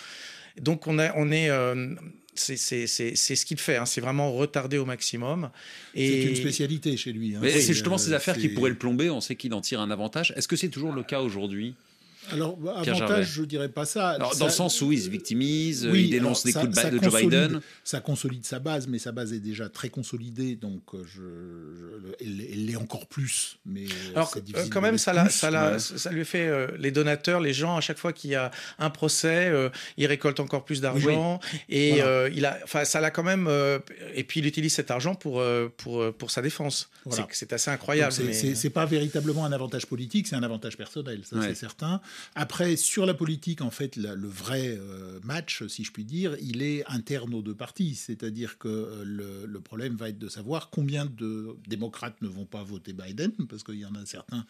Donc 0.61 0.87
on 0.87 0.99
a, 0.99 1.13
on 1.15 1.31
est 1.31 1.49
euh, 1.49 1.95
c'est 2.35 2.57
ce 2.87 3.45
qu'il 3.45 3.57
fait, 3.57 3.77
hein. 3.77 3.85
c'est 3.85 4.01
vraiment 4.01 4.33
retardé 4.33 4.77
au 4.77 4.85
maximum. 4.85 5.49
C'est 5.95 6.23
une 6.23 6.35
spécialité 6.35 6.97
chez 6.97 7.13
lui. 7.13 7.35
Hein. 7.35 7.39
Mais 7.41 7.51
c'est 7.51 7.73
justement 7.73 7.97
ces 7.97 8.13
affaires 8.13 8.37
qui 8.37 8.49
pourraient 8.49 8.69
le 8.71 8.77
plomber, 8.77 9.09
on 9.09 9.21
sait 9.21 9.35
qu'il 9.35 9.53
en 9.53 9.61
tire 9.61 9.81
un 9.81 9.91
avantage. 9.91 10.33
Est-ce 10.35 10.47
que 10.47 10.55
c'est 10.55 10.69
toujours 10.69 10.93
le 10.93 11.03
cas 11.03 11.21
aujourd'hui? 11.21 11.75
Alors, 12.31 12.57
avantage, 12.75 13.31
je 13.33 13.43
dirais 13.43 13.69
pas 13.69 13.85
ça. 13.85 14.17
dans 14.17 14.45
le 14.45 14.51
sens 14.51 14.81
où 14.81 14.91
il 14.91 15.01
se 15.01 15.09
victimise, 15.09 15.87
il 15.93 16.09
dénonce 16.09 16.45
les 16.45 16.53
coups 16.53 16.69
de, 16.69 16.99
Joe 17.01 17.21
Biden. 17.21 17.61
Ça 17.83 17.99
consolide 17.99 18.45
sa 18.45 18.59
base, 18.59 18.87
mais 18.87 18.99
sa 18.99 19.11
base 19.11 19.33
est 19.33 19.39
déjà 19.39 19.69
très 19.69 19.89
consolidée, 19.89 20.55
donc 20.55 20.81
euh, 20.93 21.03
je, 21.05 22.15
elle 22.21 22.65
l'est 22.65 22.75
encore 22.75 23.07
plus. 23.07 23.57
Mais 23.65 23.85
euh, 23.85 24.15
Alors, 24.15 24.33
euh, 24.35 24.65
quand 24.71 24.81
même, 24.81 24.97
ça, 24.97 25.29
ça, 25.29 25.79
ça, 25.79 26.11
lui 26.11 26.25
fait 26.25 26.77
les 26.77 26.91
donateurs, 26.91 27.39
les 27.39 27.53
gens, 27.53 27.77
à 27.77 27.81
chaque 27.81 27.97
fois 27.97 28.13
qu'il 28.13 28.31
y 28.31 28.35
a 28.35 28.51
un 28.79 28.89
procès, 28.89 29.51
ils 29.97 30.05
récoltent 30.05 30.39
encore 30.39 30.65
plus 30.65 30.81
d'argent. 30.81 31.39
Et 31.69 31.99
il 32.33 32.45
a, 32.45 32.59
ça 32.85 33.01
l'a 33.01 33.11
quand 33.11 33.23
même. 33.23 33.49
et 34.13 34.23
puis, 34.23 34.39
il 34.39 34.45
utilise 34.45 34.73
cet 34.73 34.91
argent 34.91 35.15
pour, 35.15 35.43
pour, 35.77 36.13
pour 36.13 36.31
sa 36.31 36.41
défense. 36.41 36.89
C'est 37.31 37.53
assez 37.53 37.71
incroyable. 37.71 38.13
C'est 38.13 38.69
pas 38.69 38.85
véritablement 38.85 39.45
un 39.45 39.51
avantage 39.51 39.85
politique, 39.85 40.27
c'est 40.27 40.35
un 40.35 40.43
avantage 40.43 40.77
personnel, 40.77 41.21
ça 41.23 41.37
c'est 41.41 41.55
certain. 41.55 42.01
Après, 42.35 42.75
sur 42.75 43.05
la 43.05 43.13
politique, 43.13 43.61
en 43.61 43.69
fait, 43.69 43.95
le 43.95 44.27
vrai 44.27 44.77
euh, 44.77 45.19
match, 45.23 45.63
si 45.67 45.83
je 45.83 45.91
puis 45.91 46.03
dire, 46.03 46.35
il 46.41 46.61
est 46.61 46.83
interne 46.87 47.33
aux 47.33 47.41
deux 47.41 47.55
partis. 47.55 47.95
C'est-à-dire 47.95 48.57
que 48.57 48.67
euh, 48.67 49.45
le, 49.47 49.59
problème 49.59 49.95
va 49.95 50.09
être 50.09 50.19
de 50.19 50.27
savoir 50.27 50.69
combien 50.69 51.05
de 51.05 51.55
démocrates 51.67 52.21
ne 52.21 52.27
vont 52.27 52.45
pas 52.45 52.63
voter 52.63 52.93
Biden, 52.93 53.31
parce 53.49 53.63
qu'il 53.63 53.79
y 53.79 53.85
en 53.85 53.95
a 53.95 54.05
certains 54.05 54.45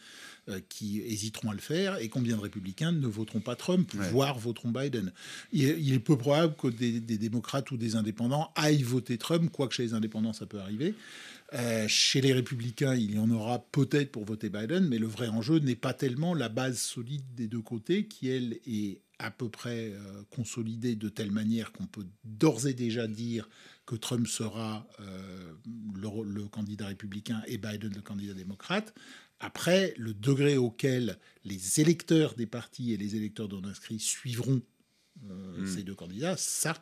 euh, 0.50 0.60
qui 0.70 1.01
hésiteront 1.01 1.51
à 1.51 1.53
le 1.53 1.60
faire, 1.60 1.98
et 2.00 2.10
combien 2.10 2.36
de 2.36 2.41
républicains 2.41 2.91
ne 2.91 3.08
voteront 3.08 3.41
pas 3.41 3.55
Trump, 3.55 3.93
voire 4.12 4.38
voteront 4.39 4.72
Biden. 4.72 5.12
Il, 5.51 5.93
est 5.93 6.00
peu 6.00 6.17
probable 6.17 6.55
que 6.55 6.67
des, 6.67 7.00
des 7.00 7.17
démocrates 7.17 7.70
ou 7.72 7.77
des 7.77 7.96
indépendants 7.96 8.51
aillent 8.55 8.84
voter 8.84 9.17
Trump, 9.17 9.51
quoique 9.51 9.75
chez 9.75 9.84
les 9.84 9.93
indépendants, 9.93 10.34
ça 10.34 10.46
peut 10.46 10.60
arriver. 10.60 10.96
Euh, 11.54 11.88
chez 11.88 12.20
les 12.22 12.34
républicains, 12.34 12.96
il 12.96 13.14
y 13.14 13.20
en 13.20 13.30
aura 13.30 13.60
peut-être 13.72 14.12
pour 14.12 14.26
voter 14.26 14.50
Biden, 14.50 14.88
mais 14.88 14.98
le 14.98 15.06
vrai 15.06 15.28
enjeu 15.28 15.60
n'est 15.60 15.76
pas 15.76 15.94
tellement 15.94 16.34
la 16.34 16.50
base 16.50 16.80
solide 16.80 17.24
des 17.36 17.48
deux 17.48 17.62
côtés, 17.62 18.08
qui, 18.08 18.28
elle, 18.30 18.60
est 18.66 19.02
à 19.20 19.30
peu 19.30 19.50
près 19.50 19.92
euh, 19.92 20.24
consolidée 20.32 20.96
de 20.96 21.10
telle 21.10 21.32
manière 21.32 21.72
qu'on 21.72 21.86
peut 21.86 22.08
d'ores 22.24 22.66
et 22.66 22.74
déjà 22.74 23.08
dire 23.08 23.48
que 23.86 23.96
Trump 23.96 24.28
sera 24.28 24.88
euh, 25.00 25.54
le, 25.96 26.48
candidat 26.48 26.88
républicain 26.88 27.44
et 27.46 27.58
Biden 27.60 27.94
le 27.94 28.02
candidat 28.02 28.34
démocrate. 28.34 28.94
Après, 29.40 29.94
le 29.98 30.14
degré 30.14 30.58
auquel 30.58 31.20
les 31.46 31.80
électeurs 31.80 32.34
des 32.34 32.48
partis 32.48 32.94
et 32.94 32.98
les 32.98 33.16
électeurs 33.16 33.48
non 33.48 33.64
inscrits 33.66 34.00
suivront 34.00 34.62
hmm. 35.22 35.68
ces 35.68 35.84
deux 35.84 35.96
candidats, 35.96 36.36
ça, 36.38 36.74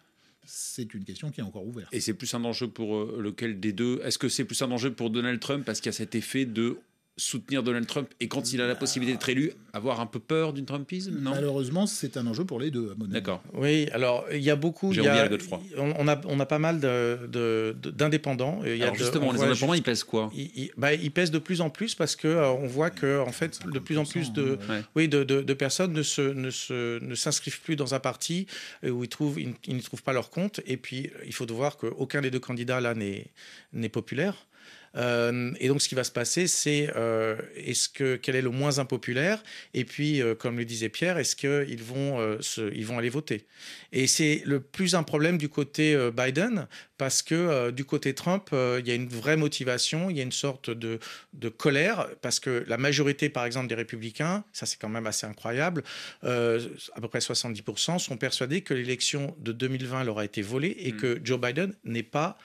c'est 0.45 0.93
une 0.93 1.03
question 1.03 1.29
qui 1.31 1.41
est 1.41 1.43
encore 1.43 1.65
ouverte. 1.65 1.93
Et 1.93 1.99
c'est 1.99 2.13
plus 2.13 2.33
un 2.33 2.43
enjeu 2.43 2.67
pour 2.67 2.95
euh, 2.95 3.19
lequel 3.21 3.59
des 3.59 3.73
deux 3.73 4.01
Est-ce 4.03 4.17
que 4.17 4.29
c'est 4.29 4.45
plus 4.45 4.61
un 4.61 4.71
enjeu 4.71 4.93
pour 4.93 5.09
Donald 5.09 5.39
Trump 5.39 5.65
parce 5.65 5.79
qu'il 5.79 5.87
y 5.87 5.95
a 5.95 5.97
cet 5.97 6.15
effet 6.15 6.45
de 6.45 6.77
soutenir 7.17 7.61
Donald 7.61 7.85
Trump 7.85 8.09
et 8.19 8.27
quand 8.27 8.53
il 8.53 8.61
a 8.61 8.67
la 8.67 8.75
possibilité 8.75 9.17
d'être 9.17 9.29
élu, 9.29 9.53
avoir 9.73 9.99
un 9.99 10.05
peu 10.05 10.19
peur 10.19 10.53
d'une 10.53 10.65
Trumpisme 10.65 11.19
non? 11.19 11.31
Malheureusement, 11.31 11.85
c'est 11.85 12.17
un 12.17 12.25
enjeu 12.25 12.45
pour 12.45 12.59
les 12.59 12.71
deux, 12.71 12.95
D'accord. 13.07 13.43
Oui, 13.53 13.89
alors 13.91 14.25
il 14.31 14.41
y 14.41 14.49
a 14.49 14.55
beaucoup. 14.55 14.93
J'ai 14.93 15.07
a, 15.07 15.29
on, 15.77 16.07
a, 16.07 16.21
on 16.25 16.39
a 16.39 16.45
pas 16.45 16.59
mal 16.59 16.79
d'indépendants. 16.79 18.61
De, 18.63 18.81
alors 18.81 18.95
justement, 18.95 19.31
les 19.31 19.41
indépendants, 19.41 19.73
ils 19.73 19.83
pèsent 19.83 20.03
quoi? 20.03 20.31
Ils, 20.33 20.71
bah, 20.77 20.93
ils, 20.93 21.11
pèsent 21.11 21.31
de 21.31 21.39
plus 21.39 21.61
en 21.61 21.69
plus 21.69 21.95
parce 21.95 22.15
que 22.15 22.27
euh, 22.27 22.49
on 22.49 22.67
voit 22.67 22.89
que 22.89 23.19
en 23.19 23.31
fait, 23.31 23.59
de 23.65 23.79
plus 23.79 23.97
en 23.97 24.05
plus 24.05 24.31
de, 24.31 24.57
oui, 24.95 25.07
de, 25.07 25.23
de, 25.23 25.53
personnes 25.53 25.93
ne 25.93 26.03
se, 26.03 26.21
ne 26.21 26.49
se, 26.49 27.03
ne 27.03 27.15
s'inscrivent 27.15 27.61
plus 27.61 27.75
dans 27.75 27.93
un 27.93 27.99
parti 27.99 28.47
euh, 28.83 28.89
où 28.89 29.03
ils 29.03 29.09
trouvent, 29.09 29.39
ils, 29.39 29.53
ils 29.67 29.75
ne 29.75 29.81
trouvent 29.81 30.03
pas 30.03 30.13
leur 30.13 30.29
compte. 30.29 30.61
Et 30.65 30.77
puis, 30.77 31.11
il 31.25 31.33
faut 31.33 31.45
voir 31.51 31.77
qu'aucun 31.77 32.21
des 32.21 32.31
deux 32.31 32.39
candidats 32.39 32.81
là 32.81 32.93
n'est 32.93 33.89
populaire. 33.89 34.47
Euh, 34.95 35.51
et 35.59 35.67
donc, 35.67 35.81
ce 35.81 35.89
qui 35.89 35.95
va 35.95 36.03
se 36.03 36.11
passer, 36.11 36.47
c'est 36.47 36.91
euh, 36.95 37.37
est-ce 37.55 37.89
que 37.89 38.15
quel 38.15 38.35
est 38.35 38.41
le 38.41 38.49
moins 38.49 38.79
impopulaire? 38.79 39.41
Et 39.73 39.85
puis, 39.85 40.21
euh, 40.21 40.35
comme 40.35 40.57
le 40.57 40.65
disait 40.65 40.89
Pierre, 40.89 41.17
est-ce 41.17 41.35
qu'ils 41.35 41.83
vont, 41.83 42.37
ils 42.73 42.85
vont 42.85 42.97
aller 42.97 43.09
voter? 43.09 43.45
Et 43.91 44.07
c'est 44.07 44.41
le 44.45 44.59
plus 44.59 44.95
un 44.95 45.03
problème 45.03 45.37
du 45.37 45.49
côté 45.49 45.97
Biden, 46.11 46.67
parce 46.97 47.21
que 47.21 47.71
du 47.71 47.85
côté 47.85 48.13
Trump, 48.13 48.49
il 48.53 48.87
y 48.87 48.91
a 48.91 48.95
une 48.95 49.07
vraie 49.07 49.37
motivation, 49.37 50.09
il 50.09 50.17
y 50.17 50.19
a 50.19 50.23
une 50.23 50.31
sorte 50.31 50.69
de, 50.69 50.99
de, 51.33 51.49
colère, 51.49 52.07
parce 52.21 52.39
que 52.39 52.63
la 52.67 52.77
majorité, 52.77 53.29
par 53.29 53.45
exemple, 53.45 53.67
des 53.67 53.75
républicains, 53.75 54.43
ça 54.53 54.65
c'est 54.65 54.79
quand 54.79 54.89
même 54.89 55.07
assez 55.07 55.25
incroyable, 55.25 55.83
à 56.23 57.01
peu 57.01 57.07
près 57.07 57.19
70%, 57.19 57.99
sont 57.99 58.17
persuadés 58.17 58.61
que 58.61 58.73
l'élection 58.73 59.35
de 59.39 59.51
2020 59.51 60.03
leur 60.03 60.19
a 60.19 60.25
été 60.25 60.41
volée 60.41 60.75
et 60.79 60.93
mm. 60.93 60.97
que 60.97 61.19
Joe 61.23 61.39
Biden 61.39 61.73
n'est 61.83 62.03
pas 62.03 62.37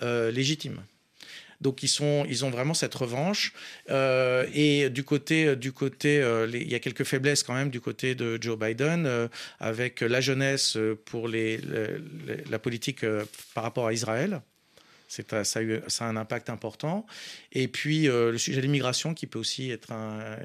légitime. 0.00 0.82
Donc 1.64 1.82
ils, 1.82 1.88
sont, 1.88 2.24
ils 2.28 2.44
ont 2.44 2.50
vraiment 2.50 2.74
cette 2.74 2.94
revanche. 2.94 3.54
Euh, 3.90 4.46
et 4.52 4.90
du 4.90 5.02
côté, 5.02 5.56
du 5.56 5.72
côté 5.72 6.20
euh, 6.20 6.46
il 6.52 6.70
y 6.70 6.74
a 6.74 6.78
quelques 6.78 7.04
faiblesses 7.04 7.42
quand 7.42 7.54
même 7.54 7.70
du 7.70 7.80
côté 7.80 8.14
de 8.14 8.38
Joe 8.40 8.58
Biden, 8.58 9.06
euh, 9.06 9.28
avec 9.58 10.02
la 10.02 10.20
jeunesse 10.20 10.76
pour 11.06 11.26
les, 11.26 11.58
la 12.50 12.58
politique 12.58 13.04
par 13.54 13.64
rapport 13.64 13.86
à 13.86 13.92
Israël 13.94 14.42
ça, 15.22 15.58
a 15.58 15.62
eu, 15.62 15.80
ça 15.88 16.06
a 16.06 16.08
un 16.08 16.16
impact 16.16 16.50
important. 16.50 17.06
Et 17.52 17.68
puis 17.68 18.08
euh, 18.08 18.32
le 18.32 18.38
sujet 18.38 18.56
de 18.56 18.62
l'immigration 18.62 19.14
qui 19.14 19.26
peut 19.26 19.38
aussi 19.38 19.70
être 19.70 19.92
un. 19.92 20.36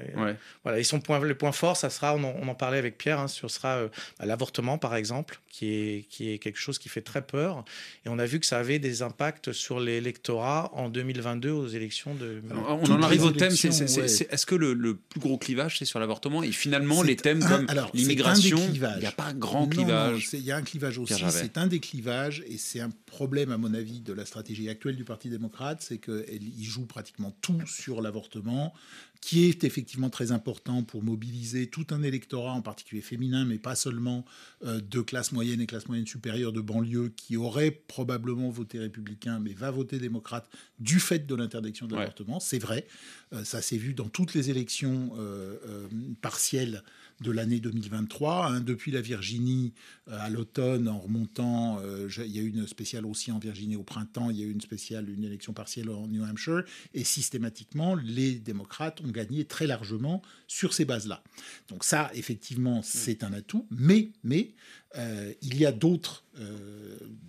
Voilà. 0.62 0.78
Et 0.78 0.84
son 0.84 1.00
point, 1.00 1.18
le 1.18 1.34
point 1.34 1.52
fort, 1.52 1.76
ça 1.76 1.90
sera, 1.90 2.14
on 2.14 2.48
en, 2.48 2.54
parlait 2.54 2.78
avec 2.78 2.98
Pierre, 2.98 3.20
hein, 3.20 3.28
ce 3.28 3.46
sera 3.48 3.76
euh, 3.76 3.88
bah, 4.18 4.26
l'avortement 4.26 4.78
par 4.78 4.94
exemple, 4.94 5.40
qui 5.48 5.72
est, 5.72 6.06
qui 6.08 6.30
est 6.30 6.38
quelque 6.38 6.58
chose 6.58 6.78
qui 6.78 6.88
fait 6.88 7.00
très 7.00 7.22
peur. 7.22 7.64
Et 8.04 8.08
on 8.08 8.18
a 8.18 8.26
vu 8.26 8.40
que 8.40 8.46
ça 8.46 8.58
avait 8.58 8.78
des 8.78 9.02
impacts 9.02 9.52
sur 9.52 9.80
l'électorat 9.80 10.70
en 10.74 10.88
2022 10.88 11.50
aux 11.50 11.68
élections 11.68 12.14
de. 12.14 12.42
on 12.50 12.90
en 12.90 13.02
arrive 13.02 13.24
au 13.24 13.30
thème. 13.30 13.52
Est-ce 13.52 14.46
que 14.46 14.54
le, 14.54 14.94
plus 14.94 15.20
gros 15.20 15.38
clivage 15.38 15.78
c'est 15.78 15.84
sur 15.84 15.98
l'avortement? 16.00 16.42
Et 16.42 16.52
finalement 16.52 17.02
les 17.02 17.16
thèmes 17.16 17.44
comme 17.44 17.66
l'immigration, 17.94 18.58
il 18.72 18.80
n'y 18.80 19.06
a 19.06 19.12
pas 19.12 19.24
un 19.24 19.34
grand 19.34 19.66
clivage. 19.66 20.28
Il 20.32 20.40
y 20.40 20.52
a 20.52 20.56
un 20.56 20.62
clivage 20.62 20.98
aussi. 20.98 21.14
C'est 21.30 21.58
un 21.58 21.66
des 21.66 21.80
clivages 21.80 22.42
et 22.46 22.56
c'est 22.58 22.80
un 22.80 22.90
problème 23.06 23.52
à 23.52 23.56
mon 23.56 23.74
avis 23.74 24.00
de 24.00 24.12
la 24.12 24.24
stratégie 24.24 24.59
actuelle 24.68 24.96
du 24.96 25.04
Parti 25.04 25.30
démocrate, 25.30 25.80
c'est 25.82 25.98
qu'il 25.98 26.64
joue 26.64 26.86
pratiquement 26.86 27.36
tout 27.40 27.66
sur 27.66 28.02
l'avortement, 28.02 28.74
qui 29.20 29.44
est 29.44 29.64
effectivement 29.64 30.10
très 30.10 30.32
important 30.32 30.82
pour 30.82 31.02
mobiliser 31.02 31.68
tout 31.68 31.86
un 31.90 32.02
électorat, 32.02 32.52
en 32.52 32.62
particulier 32.62 33.02
féminin, 33.02 33.44
mais 33.44 33.58
pas 33.58 33.74
seulement 33.74 34.24
euh, 34.64 34.80
de 34.80 35.00
classe 35.00 35.32
moyenne 35.32 35.60
et 35.60 35.66
classe 35.66 35.88
moyenne 35.88 36.06
supérieure 36.06 36.52
de 36.52 36.60
banlieue, 36.60 37.12
qui 37.16 37.36
aurait 37.36 37.70
probablement 37.70 38.50
voté 38.50 38.78
républicain, 38.78 39.38
mais 39.38 39.52
va 39.52 39.70
voter 39.70 39.98
démocrate 39.98 40.48
du 40.78 41.00
fait 41.00 41.26
de 41.26 41.34
l'interdiction 41.34 41.86
de 41.86 41.94
l'avortement. 41.94 42.40
C'est 42.40 42.58
vrai, 42.58 42.86
euh, 43.32 43.44
ça 43.44 43.60
s'est 43.60 43.76
vu 43.76 43.94
dans 43.94 44.08
toutes 44.08 44.34
les 44.34 44.50
élections 44.50 45.10
euh, 45.18 45.88
partielles 46.22 46.82
de 47.20 47.30
l'année 47.30 47.60
2023. 47.60 48.46
Hein, 48.46 48.60
depuis 48.60 48.90
la 48.90 49.00
Virginie 49.00 49.72
euh, 50.08 50.18
à 50.20 50.30
l'automne, 50.30 50.88
en 50.88 50.98
remontant, 50.98 51.78
euh, 51.82 52.08
il 52.18 52.34
y 52.34 52.38
a 52.38 52.42
eu 52.42 52.48
une 52.48 52.66
spéciale 52.66 53.06
aussi 53.06 53.30
en 53.32 53.38
Virginie 53.38 53.76
au 53.76 53.82
printemps, 53.82 54.30
il 54.30 54.38
y 54.38 54.42
a 54.42 54.46
eu 54.46 54.50
une 54.50 54.60
spéciale, 54.60 55.08
une 55.08 55.24
élection 55.24 55.52
partielle 55.52 55.90
en 55.90 56.06
New 56.06 56.24
Hampshire, 56.24 56.62
et 56.94 57.04
systématiquement, 57.04 57.94
les 57.94 58.34
démocrates 58.34 59.00
ont 59.00 59.10
gagné 59.10 59.44
très 59.44 59.66
largement 59.66 60.22
sur 60.46 60.72
ces 60.72 60.84
bases-là. 60.84 61.22
Donc 61.68 61.84
ça, 61.84 62.10
effectivement, 62.14 62.82
c'est 62.82 63.24
un 63.24 63.32
atout, 63.32 63.66
mais, 63.70 64.10
mais 64.24 64.50
euh, 64.96 65.32
il 65.42 65.56
y 65.58 65.66
a 65.66 65.72
d'autres 65.72 66.24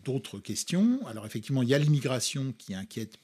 d'autres 0.05 0.39
questions. 0.39 1.05
Alors 1.07 1.25
effectivement, 1.25 1.63
il 1.63 1.69
y 1.69 1.73
a 1.73 1.79
l'immigration 1.79 2.53
qui 2.57 2.73
inquiète 2.73 3.17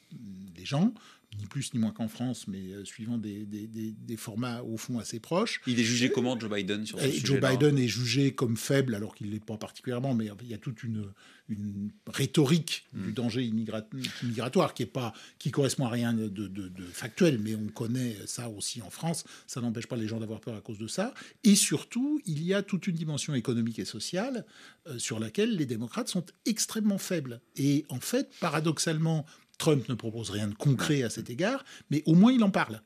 les 0.58 0.66
gens 0.66 0.94
ni 1.38 1.46
plus 1.46 1.74
ni 1.74 1.80
moins 1.80 1.92
qu'en 1.92 2.08
France, 2.08 2.48
mais 2.48 2.72
euh, 2.72 2.86
suivant 2.86 3.18
des, 3.18 3.46
des, 3.46 3.68
des, 3.68 4.18
formats 4.18 4.62
au 4.64 4.78
fond 4.78 4.98
assez 4.98 5.20
proches. 5.20 5.62
Il 5.68 5.80
est 5.80 5.84
jugé 5.84 6.10
comment 6.10 6.40
Joe 6.40 6.50
Biden 6.50 6.86
sur 6.86 7.00
ce 7.00 7.26
Joe 7.26 7.40
Biden 7.40 7.78
est 7.78 7.88
jugé 7.88 8.34
comme 8.34 8.58
faible, 8.58 8.96
alors 8.96 9.14
qu'il 9.14 9.28
ne 9.28 9.34
l'est 9.34 9.44
pas 9.44 9.58
particulièrement, 9.58 10.14
mais 10.14 10.30
il 10.42 10.48
y 10.48 10.54
a 10.54 10.58
toute 10.58 10.84
une, 10.84 11.12
une 11.50 11.92
rhétorique 12.08 12.86
du 12.94 13.10
hmm. 13.10 13.14
danger 13.14 13.44
immigratoire 13.44 14.74
qui, 14.74 14.84
est 14.84 14.88
pas, 14.88 15.14
qui 15.38 15.52
correspond 15.52 15.86
à 15.86 15.90
rien 15.90 16.14
de, 16.14 16.28
de, 16.28 16.72
factuel, 16.92 17.40
mais 17.40 17.56
on 17.56 17.68
connaît 17.68 18.16
ça 18.26 18.50
aussi 18.50 18.82
en 18.82 18.90
France. 18.90 19.24
Ça 19.48 19.62
n'empêche 19.62 19.88
pas 19.88 19.96
les 19.96 20.08
gens 20.08 20.20
d'avoir 20.20 20.40
peur 20.40 20.56
à 20.56 20.62
cause 20.62 20.78
de 20.78 20.88
ça. 20.88 21.14
Et 21.44 21.56
surtout, 21.56 22.22
il 22.26 22.44
y 22.44 22.54
a 22.54 22.64
toute 22.64 22.88
une 22.88 22.96
dimension 22.96 23.34
économique 23.34 23.80
et 23.80 23.86
sociale 23.86 24.46
euh, 24.88 24.98
sur 24.98 25.20
laquelle 25.20 25.56
les 25.56 25.66
démocrates 25.66 26.10
sont 26.10 26.26
extrêmement 26.46 26.98
faibles. 26.98 27.42
Et 27.56 27.86
en 27.90 28.00
fait, 28.00 28.30
paradoxalement, 28.40 29.26
Trump 29.58 29.90
ne 29.90 29.96
propose 29.96 30.30
rien 30.30 30.48
de 30.48 30.54
concret 30.54 31.04
à 31.04 31.10
cet 31.10 31.30
égard, 31.30 31.66
mais 31.90 32.04
au 32.06 32.14
moins 32.14 32.32
il 32.32 32.44
en 32.44 32.52
parle. 32.52 32.82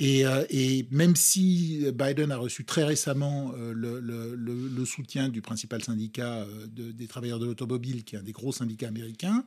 Et, 0.00 0.26
euh, 0.26 0.44
et, 0.50 0.86
même 0.90 1.14
si 1.14 1.86
Biden 1.94 2.32
a 2.32 2.36
reçu 2.36 2.64
très 2.64 2.84
récemment 2.84 3.52
euh, 3.56 3.72
le, 3.74 4.00
le, 4.00 4.84
soutien 4.84 5.28
du 5.28 5.40
principal 5.40 5.82
syndicat 5.84 6.38
euh, 6.40 6.66
des 6.66 7.06
travailleurs 7.06 7.38
de 7.38 7.46
l'automobile, 7.46 8.02
qui 8.02 8.16
est 8.16 8.18
un 8.18 8.22
des 8.22 8.32
gros 8.32 8.52
syndicats 8.52 8.88
américains, 8.88 9.44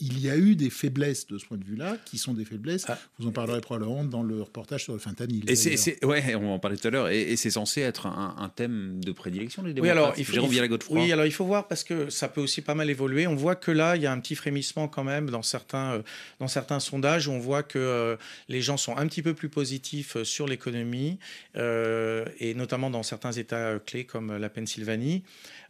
il 0.00 0.20
y 0.20 0.30
a 0.30 0.36
eu 0.36 0.56
des 0.56 0.70
faiblesses 0.70 1.26
de 1.26 1.38
ce 1.38 1.46
point 1.46 1.58
de 1.58 1.64
vue-là, 1.64 1.96
qui 2.04 2.18
sont 2.18 2.34
des 2.34 2.44
faiblesses. 2.44 2.84
Ah. 2.88 2.98
Vous 3.18 3.26
en 3.26 3.32
parlerez 3.32 3.60
probablement 3.60 4.04
dans 4.04 4.22
le 4.22 4.42
reportage 4.42 4.84
sur 4.84 4.92
le 4.92 4.98
fentanyl. 4.98 5.44
Et 5.48 5.56
c'est, 5.56 6.04
ouais, 6.04 6.34
on 6.34 6.52
en 6.52 6.58
parlait 6.58 6.76
tout 6.76 6.88
à 6.88 6.90
l'heure, 6.90 7.08
et, 7.08 7.36
c'est 7.36 7.50
censé 7.50 7.80
être 7.80 8.06
un, 8.06 8.50
thème 8.54 9.02
de 9.04 9.12
prédilection 9.12 9.62
les 9.62 9.72
démocrates. 9.74 9.96
Oui, 9.96 10.00
alors 10.00 10.14
il 10.18 10.24
faut, 10.24 10.94
oui, 10.94 11.12
alors 11.12 11.26
il 11.26 11.32
faut 11.32 11.44
voir 11.44 11.68
parce 11.68 11.84
que 11.84 12.10
ça 12.10 12.28
peut 12.28 12.40
aussi 12.40 12.62
pas 12.62 12.74
mal 12.74 12.90
évoluer. 12.90 13.26
On 13.26 13.36
voit 13.36 13.54
que 13.54 13.70
là, 13.70 13.96
il 13.96 14.02
y 14.02 14.06
a 14.06 14.12
un 14.12 14.20
petit 14.20 14.34
frémissement 14.34 14.88
quand 14.88 15.04
même 15.04 15.30
dans 15.30 15.42
certains 15.42 15.89
euh, 15.90 16.02
dans 16.38 16.48
certains 16.48 16.80
sondages 16.80 17.28
on 17.28 17.38
voit 17.38 17.62
que 17.62 17.78
euh, 17.78 18.16
les 18.48 18.62
gens 18.62 18.76
sont 18.76 18.96
un 18.96 19.06
petit 19.06 19.22
peu 19.22 19.34
plus 19.34 19.48
positifs 19.48 20.16
euh, 20.16 20.24
sur 20.24 20.46
l'économie, 20.46 21.18
et 21.54 22.54
notamment 22.54 22.90
dans 22.90 23.02
certains 23.02 23.32
États 23.32 23.78
clés 23.78 24.04
comme 24.04 24.36
la 24.36 24.48
Pennsylvanie. 24.48 25.22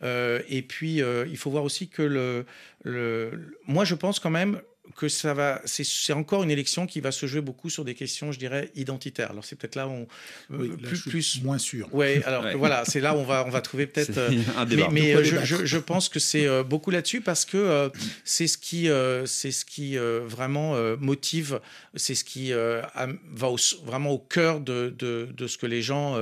et 0.02 0.64
puis, 0.66 0.96
il 0.96 1.36
faut 1.36 1.50
voir 1.50 1.64
aussi 1.64 1.88
que 1.88 2.02
le, 2.02 2.46
le, 2.84 3.56
moi, 3.66 3.84
je 3.84 3.94
pense 3.94 4.20
quand 4.20 4.30
même 4.30 4.60
que 4.96 5.08
ça 5.08 5.34
va, 5.34 5.60
c'est 5.64 6.12
encore 6.12 6.42
une 6.42 6.50
élection 6.50 6.86
qui 6.86 7.00
va 7.00 7.12
se 7.12 7.26
jouer 7.26 7.40
beaucoup 7.40 7.70
sur 7.70 7.84
des 7.84 7.94
questions, 7.94 8.32
je 8.32 8.38
dirais, 8.38 8.70
identitaires. 8.74 9.30
Alors 9.30 9.44
c'est 9.44 9.56
peut-être 9.56 9.76
là 9.76 9.88
où 9.88 9.92
on, 9.92 10.06
oui, 10.50 10.68
plus, 10.76 11.02
plus 11.02 11.42
moins 11.42 11.58
sûr. 11.58 11.92
Ouais, 11.94 12.22
alors 12.26 12.44
voilà, 12.56 12.84
c'est 12.84 13.00
là 13.00 13.14
où 13.14 13.18
on 13.18 13.24
va 13.24 13.44
on 13.46 13.50
va 13.50 13.60
trouver 13.60 13.86
peut-être. 13.86 14.18
un 14.56 14.64
débat. 14.64 14.88
Mais, 14.90 15.14
mais 15.14 15.24
je, 15.24 15.36
je, 15.44 15.64
je, 15.64 15.78
pense 15.78 16.08
que 16.08 16.18
c'est 16.18 16.46
euh, 16.46 16.62
beaucoup 16.62 16.90
là-dessus 16.90 17.20
parce 17.20 17.44
que 17.44 17.56
euh, 17.56 17.88
c'est 18.24 18.46
ce 18.46 18.58
qui 18.58 18.88
euh, 18.88 19.26
c'est 19.26 19.52
ce 19.52 19.64
qui 19.64 19.96
vraiment 19.96 20.76
motive, 20.98 21.60
c'est 21.94 22.14
ce 22.14 22.24
qui 22.24 22.52
va 22.52 23.48
au, 23.48 23.56
vraiment 23.84 24.10
au 24.10 24.18
cœur 24.18 24.60
de, 24.60 24.94
de, 24.96 25.28
de, 25.32 25.46
ce 25.46 25.58
que 25.58 25.66
les 25.66 25.82
gens 25.82 26.18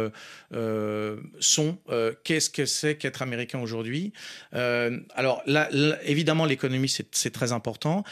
sont. 1.41 1.79
Qu'est-ce 2.25 2.51
que 2.51 2.67
c'est 2.67 2.97
qu'être 2.97 3.23
américain 3.23 3.61
aujourd'hui 3.61 4.13
Alors 4.53 5.43
là, 5.47 5.69
évidemment, 6.05 6.45
l'économie 6.45 6.89
c'est 6.89 7.31
très 7.31 7.53
important 7.53 8.05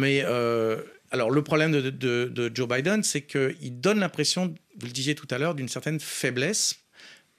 mais 0.00 0.22
euh, 0.24 0.80
alors, 1.10 1.30
le 1.30 1.42
problème 1.42 1.72
de, 1.72 2.50
Joe 2.54 2.66
Biden, 2.68 3.02
c'est 3.02 3.22
qu'il 3.22 3.80
donne 3.80 4.00
l'impression, 4.00 4.54
vous 4.78 4.86
le 4.86 4.92
disiez 4.92 5.14
tout 5.14 5.28
à 5.30 5.38
l'heure, 5.38 5.54
d'une 5.54 5.68
certaine 5.68 6.00
faiblesse 6.00 6.76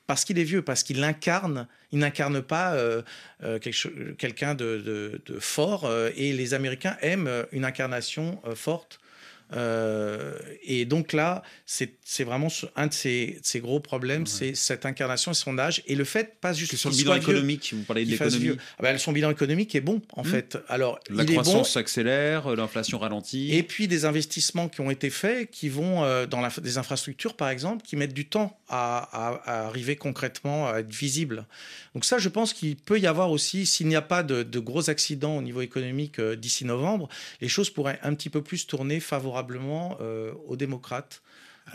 parce 0.07 0.25
qu'il 0.25 0.37
est 0.39 0.43
vieux, 0.43 0.61
parce 0.61 0.83
qu'il 0.83 1.01
incarne, 1.03 1.67
il 1.91 1.99
n'incarne 1.99 2.41
pas 2.41 2.73
euh, 2.73 3.01
euh, 3.43 3.59
quelqu'un 3.59 4.55
de, 4.55 5.21
fort. 5.39 5.89
et 6.15 6.33
les 6.33 6.53
Américains 6.53 6.97
aiment 7.01 7.45
une 7.51 7.63
incarnation 7.63 8.41
forte 8.55 8.99
et 9.53 10.85
donc 10.85 11.13
là, 11.13 11.43
c'est 11.65 12.23
vraiment 12.23 12.47
un 12.75 12.87
de 12.87 12.93
ces, 12.93 13.41
gros 13.55 13.79
problèmes, 13.79 14.25
c'est 14.25 14.55
cette 14.55 14.85
incarnation 14.85 15.31
et 15.31 15.35
son 15.35 15.57
âge. 15.57 15.83
Et 15.87 15.95
le 15.95 16.03
fait, 16.03 16.39
pas 16.39 16.53
juste 16.53 16.75
sur 16.75 16.89
le 16.89 16.95
bilan 16.95 17.15
économique, 17.15 17.73
vous 17.75 17.83
parlez 17.83 18.05
de 18.05 18.11
l'économie. 18.11 18.57
Ah 18.79 18.83
ben, 18.83 18.97
son 18.97 19.11
bilan 19.11 19.29
économique 19.29 19.75
est 19.75 19.81
bon, 19.81 20.01
en 20.13 20.23
mmh. 20.23 20.25
fait. 20.25 20.57
Alors, 20.67 20.99
la 21.09 21.25
croissance 21.25 21.73
s'accélère, 21.73 22.55
l'inflation 22.55 22.99
ralentit. 22.99 23.53
Et 23.53 23.63
puis 23.63 23.87
des 23.87 24.05
investissements 24.05 24.69
qui 24.69 24.81
ont 24.81 24.91
été 24.91 25.09
faits, 25.09 25.49
qui 25.51 25.69
vont 25.69 26.01
dans 26.27 26.47
des 26.61 26.77
infrastructures, 26.77 27.35
par 27.35 27.49
exemple, 27.49 27.85
qui 27.85 27.95
mettent 27.95 28.13
du 28.13 28.27
temps 28.27 28.57
à, 28.69 29.65
arriver 29.67 29.95
concrètement, 29.95 30.69
à 30.69 30.79
être 30.79 30.93
visibles. 30.93 31.45
Donc 31.93 32.05
ça, 32.05 32.19
je 32.19 32.29
pense 32.29 32.53
qu'il 32.53 32.77
peut 32.77 32.99
y 32.99 33.07
avoir 33.07 33.31
aussi, 33.31 33.65
s'il 33.65 33.87
n'y 33.87 33.95
a 33.95 34.01
pas 34.01 34.23
de, 34.23 34.43
de, 34.43 34.59
gros 34.59 34.89
accidents 34.89 35.35
au 35.35 35.41
niveau 35.41 35.61
économique 35.61 36.21
d'ici 36.21 36.63
novembre, 36.63 37.09
les 37.41 37.49
choses 37.49 37.69
pourraient 37.69 37.99
un 38.03 38.13
petit 38.13 38.29
peu 38.29 38.41
plus 38.41 38.65
tourner 38.65 38.99
favorablement 38.99 39.40
aux 39.49 40.55
démocrates. 40.55 41.21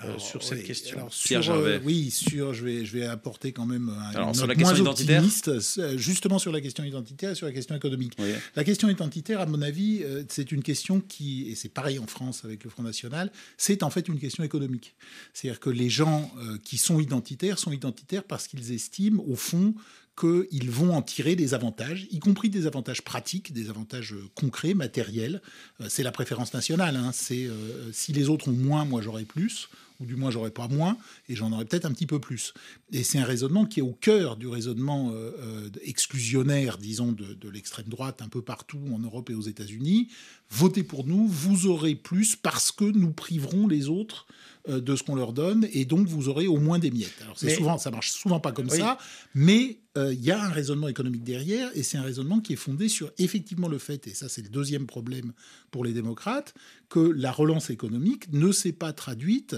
Euh, 0.04 0.18
sur 0.18 0.42
cette 0.42 0.64
question. 0.64 1.08
sur, 1.10 1.50
euh, 1.50 1.78
oui, 1.84 2.10
sur, 2.10 2.52
je 2.52 2.64
vais, 2.64 2.84
je 2.84 2.98
vais 2.98 3.06
apporter 3.06 3.52
quand 3.52 3.64
même 3.64 3.88
un 3.88 4.34
sur 4.34 4.46
la 4.46 4.54
question 4.54 4.82
moins 4.82 4.90
optimiste, 4.90 5.48
euh, 5.48 5.96
justement 5.96 6.38
sur 6.38 6.52
la 6.52 6.60
question 6.60 6.84
identitaire 6.84 7.30
et 7.30 7.34
sur 7.34 7.46
la 7.46 7.52
question 7.52 7.74
économique. 7.74 8.14
La 8.56 8.64
question 8.64 8.90
identitaire, 8.90 9.40
à 9.40 9.46
mon 9.46 9.62
avis, 9.62 10.04
c'est 10.28 10.52
une 10.52 10.62
question 10.62 11.00
qui, 11.00 11.48
et 11.50 11.54
c'est 11.54 11.70
pareil 11.70 11.98
en 11.98 12.06
France 12.06 12.44
avec 12.44 12.64
le 12.64 12.70
Front 12.70 12.82
National, 12.82 13.30
c'est 13.56 13.82
en 13.82 13.90
fait 13.90 14.08
une 14.08 14.18
question 14.18 14.44
économique. 14.44 14.94
C'est-à-dire 15.32 15.60
que 15.60 15.70
les 15.70 15.88
gens 15.88 16.30
qui 16.62 16.76
sont 16.76 17.00
identitaires 17.00 17.58
sont 17.58 17.72
identitaires 17.72 18.24
parce 18.24 18.48
qu'ils 18.48 18.72
estiment, 18.72 19.22
au 19.26 19.36
fond, 19.36 19.74
qu'ils 20.18 20.70
vont 20.70 20.94
en 20.94 21.02
tirer 21.02 21.36
des 21.36 21.54
avantages, 21.54 22.06
y 22.10 22.18
compris 22.18 22.48
des 22.48 22.66
avantages 22.66 23.02
pratiques, 23.02 23.52
des 23.52 23.68
avantages 23.68 24.14
concrets, 24.34 24.74
matériels. 24.74 25.42
c'est 25.88 26.02
la 26.02 26.12
préférence 26.12 26.54
nationale. 26.54 26.96
Hein. 26.96 27.10
C'est 27.12 27.48
si 27.92 28.12
les 28.12 28.28
autres 28.28 28.48
ont 28.48 28.52
moins, 28.52 28.84
moi 28.84 29.02
j'aurai 29.02 29.24
plus 29.24 29.68
ou 30.00 30.04
du 30.04 30.16
moins 30.16 30.30
j'aurais 30.30 30.50
pas 30.50 30.68
moins, 30.68 30.96
et 31.28 31.34
j'en 31.34 31.52
aurais 31.52 31.64
peut-être 31.64 31.84
un 31.84 31.92
petit 31.92 32.06
peu 32.06 32.18
plus. 32.18 32.54
Et 32.92 33.02
c'est 33.02 33.18
un 33.18 33.24
raisonnement 33.24 33.66
qui 33.66 33.80
est 33.80 33.82
au 33.82 33.92
cœur 33.92 34.36
du 34.36 34.46
raisonnement 34.46 35.10
euh, 35.12 35.32
euh, 35.38 35.68
exclusionnaire, 35.82 36.78
disons, 36.78 37.12
de, 37.12 37.48
l'extrême 37.48 37.86
droite 37.86 38.22
un 38.22 38.28
peu 38.28 38.42
partout 38.42 38.80
en 38.92 38.98
Europe 38.98 39.30
et 39.30 39.34
aux 39.34 39.42
États-Unis. 39.42 40.08
Votez 40.50 40.82
pour 40.82 41.06
nous, 41.06 41.26
vous 41.26 41.66
aurez 41.66 41.94
plus 41.94 42.36
parce 42.36 42.72
que 42.72 42.84
nous 42.84 43.12
priverons 43.12 43.66
les 43.66 43.88
autres 43.88 44.26
euh, 44.68 44.80
de 44.80 44.96
ce 44.96 45.02
qu'on 45.02 45.16
leur 45.16 45.32
donne, 45.32 45.66
et 45.72 45.84
donc 45.84 46.06
vous 46.06 46.28
aurez 46.28 46.46
au 46.46 46.58
moins 46.58 46.78
des 46.78 46.90
miettes. 46.90 47.16
Alors 47.22 47.38
c'est 47.38 47.54
souvent, 47.54 47.78
ça 47.78 47.90
marche 47.90 48.10
souvent 48.12 48.40
pas 48.40 48.52
comme 48.52 48.70
ça, 48.70 48.98
mais 49.34 49.78
il 49.96 50.22
y 50.22 50.30
a 50.30 50.42
un 50.42 50.50
raisonnement 50.50 50.88
économique 50.88 51.24
derrière, 51.24 51.70
et 51.74 51.82
c'est 51.82 51.96
un 51.96 52.02
raisonnement 52.02 52.40
qui 52.40 52.52
est 52.52 52.56
fondé 52.56 52.88
sur 52.88 53.10
effectivement 53.16 53.68
le 53.68 53.78
fait, 53.78 54.06
et 54.06 54.14
ça 54.14 54.28
c'est 54.28 54.42
le 54.42 54.50
deuxième 54.50 54.86
problème 54.86 55.32
pour 55.70 55.84
les 55.86 55.94
démocrates, 55.94 56.52
que 56.90 57.00
la 57.00 57.32
relance 57.32 57.70
économique 57.70 58.30
ne 58.30 58.52
s'est 58.52 58.72
pas 58.72 58.92
traduite 58.92 59.56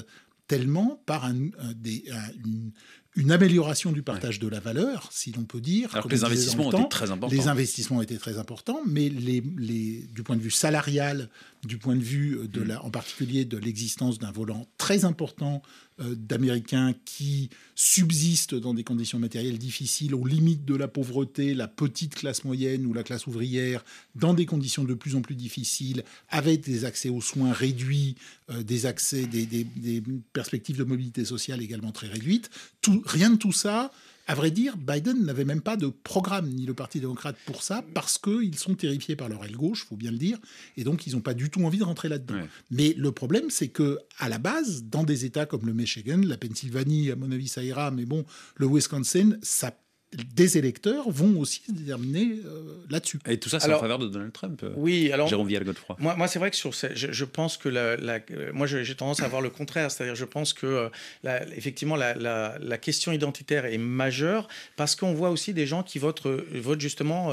tellement 0.49 1.03
par 1.07 1.27
un, 1.27 1.51
des, 1.75 2.05
une, 2.45 2.73
une 3.19 3.33
amélioration 3.33 3.91
du 3.91 4.03
partage 4.03 4.39
de 4.39 4.47
la 4.47 4.61
valeur, 4.61 5.09
si 5.11 5.33
l'on 5.33 5.43
peut 5.43 5.61
dire. 5.61 5.91
Alors 5.93 6.07
que 6.07 6.11
les 6.11 6.23
investissements 6.23 6.71
été 6.71 6.89
très 6.89 7.11
importants. 7.11 7.35
Les 7.35 7.49
investissements 7.49 8.01
étaient 8.01 8.17
très 8.17 8.39
importants, 8.39 8.81
mais 8.87 9.09
les, 9.09 9.43
les, 9.57 10.09
du 10.15 10.23
point 10.23 10.37
de 10.37 10.41
vue 10.41 10.53
salarial, 10.53 11.29
du 11.65 11.79
point 11.79 11.97
de 11.97 12.03
vue 12.03 12.49
de 12.49 12.61
mm. 12.61 12.69
la, 12.69 12.85
en 12.85 12.91
particulier 12.91 13.45
de 13.45 13.59
l'existence 13.59 14.19
d'un 14.19 14.31
volant 14.31 14.67
très 14.79 15.05
important 15.05 15.63
euh, 16.01 16.15
d'Américains 16.15 16.95
qui 17.05 17.51
subsistent 17.75 18.55
dans 18.55 18.73
des 18.75 18.85
conditions 18.85 19.19
matérielles 19.19 19.59
difficiles, 19.59 20.15
aux 20.15 20.27
limites 20.27 20.65
de 20.65 20.77
la 20.77 20.87
pauvreté, 20.87 21.55
la 21.55 21.67
petite 21.67 22.15
classe 22.15 22.45
moyenne 22.45 22.87
ou 22.87 22.93
la 22.93 23.03
classe 23.03 23.27
ouvrière, 23.27 23.85
dans 24.15 24.35
des 24.35 24.47
conditions 24.47 24.85
de 24.85 24.95
plus 24.95 25.17
en 25.17 25.23
plus 25.23 25.35
difficiles, 25.35 26.05
avec 26.29 26.63
des 26.65 26.85
accès 26.85 27.09
aux 27.09 27.21
soins 27.21 27.53
réduits, 27.53 28.15
euh, 28.51 28.63
des 28.63 28.87
accès, 28.87 29.27
des, 29.27 29.47
des, 29.47 29.65
des 29.65 30.03
perspectives 30.33 30.77
de 30.77 30.85
mobilité 30.85 31.25
sociale 31.25 31.63
également 31.63 31.91
très 31.91 32.07
réduites. 32.07 32.51
Tout, 32.81 33.03
rien 33.05 33.31
de 33.31 33.37
tout 33.37 33.53
ça. 33.53 33.91
À 34.31 34.35
vrai 34.35 34.51
dire, 34.51 34.77
Biden 34.77 35.25
n'avait 35.25 35.47
même 35.47 35.63
pas 35.63 35.79
de 35.79 35.89
programme, 35.89 36.51
ni 36.51 36.67
le 36.67 36.75
Parti 36.75 37.01
démocrate, 37.01 37.37
pour 37.47 37.63
ça, 37.63 37.83
parce 37.95 38.19
qu'ils 38.19 38.59
sont 38.59 38.75
terrifiés 38.75 39.17
par 39.17 39.31
leur 39.31 39.43
aile 39.45 39.57
gauche, 39.57 39.87
faut 39.87 39.97
bien 39.97 40.11
le 40.11 40.19
dire, 40.19 40.39
et 40.77 40.85
donc 40.85 41.07
ils 41.07 41.15
n'ont 41.15 41.23
pas 41.23 41.33
du 41.33 41.49
tout 41.49 41.65
envie 41.65 41.79
de 41.79 41.85
rentrer 41.85 42.11
là-dedans. 42.11 42.35
Mais 42.71 42.95
le 42.99 43.11
problème, 43.11 43.49
c'est 43.49 43.69
que 43.69 43.99
à 44.19 44.29
la 44.29 44.39
base, 44.39 44.85
dans 44.85 45.03
des 45.03 45.25
États 45.25 45.47
comme 45.47 45.65
le 45.65 45.73
Michigan, 45.73 46.21
la 46.23 46.37
Pennsylvanie, 46.37 47.11
à 47.11 47.17
mon 47.17 47.33
avis, 47.33 47.49
ça 47.49 47.63
ira, 47.63 47.91
mais 47.91 48.05
bon, 48.05 48.27
le 48.57 48.67
Wisconsin, 48.67 49.39
ça 49.43 49.73
des 50.13 50.57
électeurs 50.57 51.11
vont 51.11 51.39
aussi 51.39 51.63
se 51.67 51.73
déterminer 51.73 52.41
euh, 52.47 52.83
là-dessus. 52.89 53.19
Et 53.27 53.39
tout 53.39 53.49
ça, 53.49 53.61
c'est 53.61 53.73
en 53.73 53.79
faveur 53.79 53.99
de 53.99 54.09
Donald 54.09 54.33
Trump. 54.33 54.63
Euh, 54.63 54.73
oui, 54.77 55.13
alors. 55.13 55.29
Jérôme 55.29 55.49
Vial-Godefroy. 55.49 55.97
Moi, 55.99 56.17
moi 56.17 56.29
c'est 56.29 56.39
vrai 56.39 56.51
que 56.51 56.57
sur 56.57 56.73
je, 56.73 57.13
je, 57.13 57.25
pense 57.25 57.59
que 57.59 57.69
la, 57.69 58.21
moi, 58.53 58.67
j'ai 58.67 58.95
tendance 58.95 59.21
à 59.23 59.29
voir 59.29 59.43
le 59.43 59.51
contraire. 59.51 59.91
C'est-à-dire, 59.91 60.15
je 60.15 60.25
pense 60.25 60.55
que, 60.55 60.67
euh, 60.67 60.89
la, 61.23 61.47
effectivement, 61.49 61.97
la, 61.97 62.15
la, 62.15 62.79
question 62.79 63.13
identitaire 63.13 63.67
est 63.67 63.79
majeure 63.79 64.49
parce 64.77 64.97
qu'on 64.97 65.13
voit 65.13 65.31
aussi 65.31 65.53
des 65.53 65.67
gens 65.67 65.83
qui 65.83 65.99
votent, 65.99 66.27
votent 66.27 66.81
justement 66.81 67.33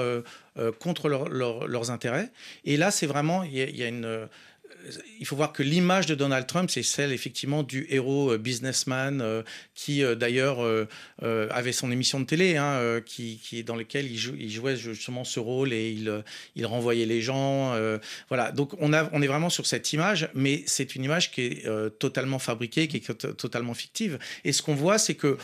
contre 0.80 1.08
leurs 1.08 1.92
intérêts. 1.92 2.32
Et 2.66 2.78
là, 2.78 2.92
c'est 2.92 3.06
vraiment, 3.06 3.44
il 3.44 3.54
y, 3.54 3.84
a 3.84 3.88
une 3.88 4.28
il 5.20 5.26
faut 5.26 5.36
voir 5.36 5.52
que 5.54 5.64
l'image 5.64 6.06
de 6.06 6.16
Donald 6.16 6.46
Trump, 6.48 6.70
c'est 6.70 6.84
celle 6.84 7.12
effectivement 7.12 7.64
du 7.64 7.88
héros 7.90 8.32
euh, 8.32 8.38
businessman 8.38 9.22
euh, 9.22 9.44
qui 9.74 10.04
euh, 10.04 10.16
d'ailleurs 10.16 10.60
avait 11.22 11.72
son 11.72 11.92
émission 11.92 12.20
de 12.20 12.26
télé, 12.26 12.58
hein, 12.58 13.02
qui, 13.06 13.64
dans 13.66 13.76
lequel 13.76 14.06
il, 14.12 14.50
jouait 14.52 14.76
justement 14.76 15.24
ce 15.24 15.40
rôle 15.40 15.74
et 15.74 15.96
il, 16.56 16.66
renvoyait 16.66 17.06
les 17.06 17.22
gens. 17.22 17.76
voilà, 18.30 18.52
donc 18.52 18.74
on, 18.80 18.92
on 18.94 19.22
est 19.22 19.28
vraiment 19.28 19.50
sur 19.50 19.66
cette 19.66 19.92
image, 19.94 20.30
mais 20.34 20.64
c'est 20.66 20.96
une 20.96 21.04
image 21.04 21.32
qui 21.32 21.42
est 21.42 22.00
totalement 22.00 22.40
fabriquée, 22.40 22.88
qui 22.88 22.98
est 22.98 23.36
totalement 23.38 23.74
fictive. 23.74 24.20
Et 24.44 24.52
ce 24.52 24.62
qu'on 24.62 24.76
voit, 24.76 24.98
c'est 24.98 25.16
que 25.16 25.38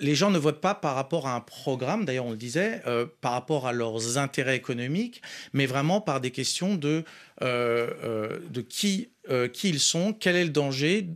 les 0.00 0.14
gens 0.14 0.30
ne 0.30 0.38
votent 0.38 0.60
pas 0.60 0.74
par 0.74 0.94
rapport 0.94 1.26
à 1.26 1.34
un 1.34 1.40
programme, 1.40 2.04
d'ailleurs 2.04 2.26
on 2.26 2.32
le 2.32 2.36
disait, 2.36 2.82
par 3.20 3.32
rapport 3.32 3.66
à 3.66 3.72
leurs 3.72 4.18
intérêts 4.18 4.56
économiques, 4.56 5.22
mais 5.52 5.66
vraiment 5.66 6.00
par 6.00 6.20
des 6.20 6.30
questions 6.30 6.74
de 6.74 7.04
de 7.42 8.60
qui, 8.60 9.08
euh, 9.28 9.48
qui 9.48 9.68
ils 9.68 9.80
sont, 9.80 10.12
quel 10.12 10.36
est 10.36 10.44
le 10.44 10.50
danger, 10.50 11.06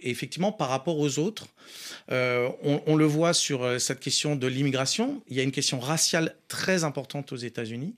effectivement 0.00 0.52
par 0.52 0.68
rapport 0.68 0.98
aux 0.98 1.18
autres. 1.18 1.48
on, 2.10 2.96
le 2.96 3.04
voit 3.04 3.34
sur 3.34 3.80
cette 3.80 4.00
question 4.00 4.36
de 4.36 4.46
l'immigration. 4.46 5.22
Il 5.28 5.36
y 5.36 5.40
a 5.40 5.42
une 5.42 5.52
question 5.52 5.80
raciale 5.80 6.34
très 6.48 6.84
importante 6.84 7.32
aux 7.32 7.36
États-Unis. 7.36 7.94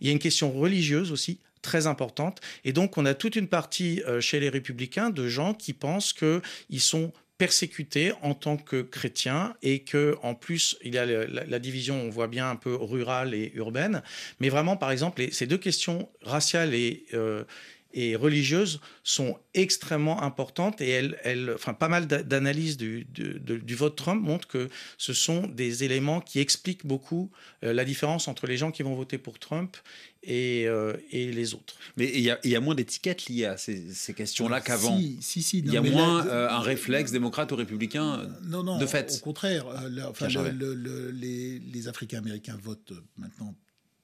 Il 0.00 0.06
y 0.06 0.10
a 0.10 0.12
une 0.12 0.18
question 0.18 0.50
religieuse 0.50 1.12
aussi 1.12 1.38
très 1.60 1.86
importante. 1.86 2.40
Et 2.64 2.72
donc, 2.72 2.98
on 2.98 3.06
a 3.06 3.14
toute 3.14 3.36
une 3.36 3.48
partie 3.48 4.02
chez 4.20 4.40
les 4.40 4.48
républicains 4.48 5.10
de 5.10 5.28
gens 5.28 5.54
qui 5.54 5.74
pensent 5.74 6.12
qu'ils 6.12 6.80
sont 6.80 7.12
persécutés 7.38 8.12
en 8.22 8.34
tant 8.34 8.56
que 8.56 8.82
chrétiens 8.82 9.54
et 9.62 9.80
que 9.80 10.16
en 10.22 10.34
plus 10.34 10.76
il 10.82 10.94
y 10.94 10.98
a 10.98 11.06
la, 11.06 11.58
division 11.58 12.00
on 12.00 12.08
voit 12.08 12.28
bien 12.28 12.48
un 12.48 12.56
peu 12.56 12.74
rurale 12.74 13.34
et 13.34 13.52
urbaine. 13.54 14.02
Mais 14.40 14.48
vraiment 14.48 14.76
par 14.76 14.90
exemple 14.90 15.22
ces 15.32 15.46
deux 15.46 15.58
questions 15.58 16.08
raciales 16.22 16.74
et 16.74 17.06
euh, 17.14 17.44
et 17.94 18.16
religieuses 18.16 18.80
sont 19.04 19.38
extrêmement 19.54 20.22
importantes 20.22 20.80
et 20.80 20.88
elles, 20.88 21.18
elles 21.24 21.52
enfin, 21.54 21.74
pas 21.74 21.88
mal 21.88 22.06
d'analyses 22.06 22.76
du, 22.76 23.04
du, 23.04 23.74
vote 23.74 23.96
Trump 23.96 24.22
montrent 24.22 24.48
que 24.48 24.68
ce 24.98 25.12
sont 25.12 25.46
des 25.46 25.84
éléments 25.84 26.20
qui 26.20 26.40
expliquent 26.40 26.86
beaucoup 26.86 27.30
euh, 27.64 27.72
la 27.72 27.84
différence 27.84 28.28
entre 28.28 28.46
les 28.46 28.56
gens 28.56 28.70
qui 28.70 28.82
vont 28.82 28.94
voter 28.94 29.18
pour 29.18 29.38
Trump 29.38 29.76
et, 30.22 30.64
euh, 30.66 30.94
et 31.10 31.32
les 31.32 31.54
autres. 31.54 31.74
Mais 31.96 32.10
il 32.14 32.20
y, 32.20 32.48
y, 32.48 32.56
a 32.56 32.60
moins 32.60 32.74
d'étiquettes 32.74 33.26
liées 33.26 33.46
à 33.46 33.56
ces, 33.56 33.92
ces 33.92 34.14
questions-là 34.14 34.60
qu'avant. 34.60 34.96
Si, 34.96 35.18
si, 35.20 35.42
si 35.42 35.58
il 35.58 35.72
y 35.72 35.76
a 35.76 35.82
moins 35.82 36.26
euh, 36.26 36.48
un 36.48 36.60
réflexe 36.60 37.10
démocrate 37.12 37.50
ou 37.52 37.56
républicain 37.56 38.28
non, 38.42 38.62
non, 38.62 38.78
de 38.78 38.86
fait. 38.86 39.18
Au 39.20 39.24
contraire, 39.24 39.66
enfin, 40.08 40.28
les, 40.28 41.58
les 41.58 41.88
Africains-Américains 41.88 42.58
votent 42.62 42.94
maintenant 43.16 43.54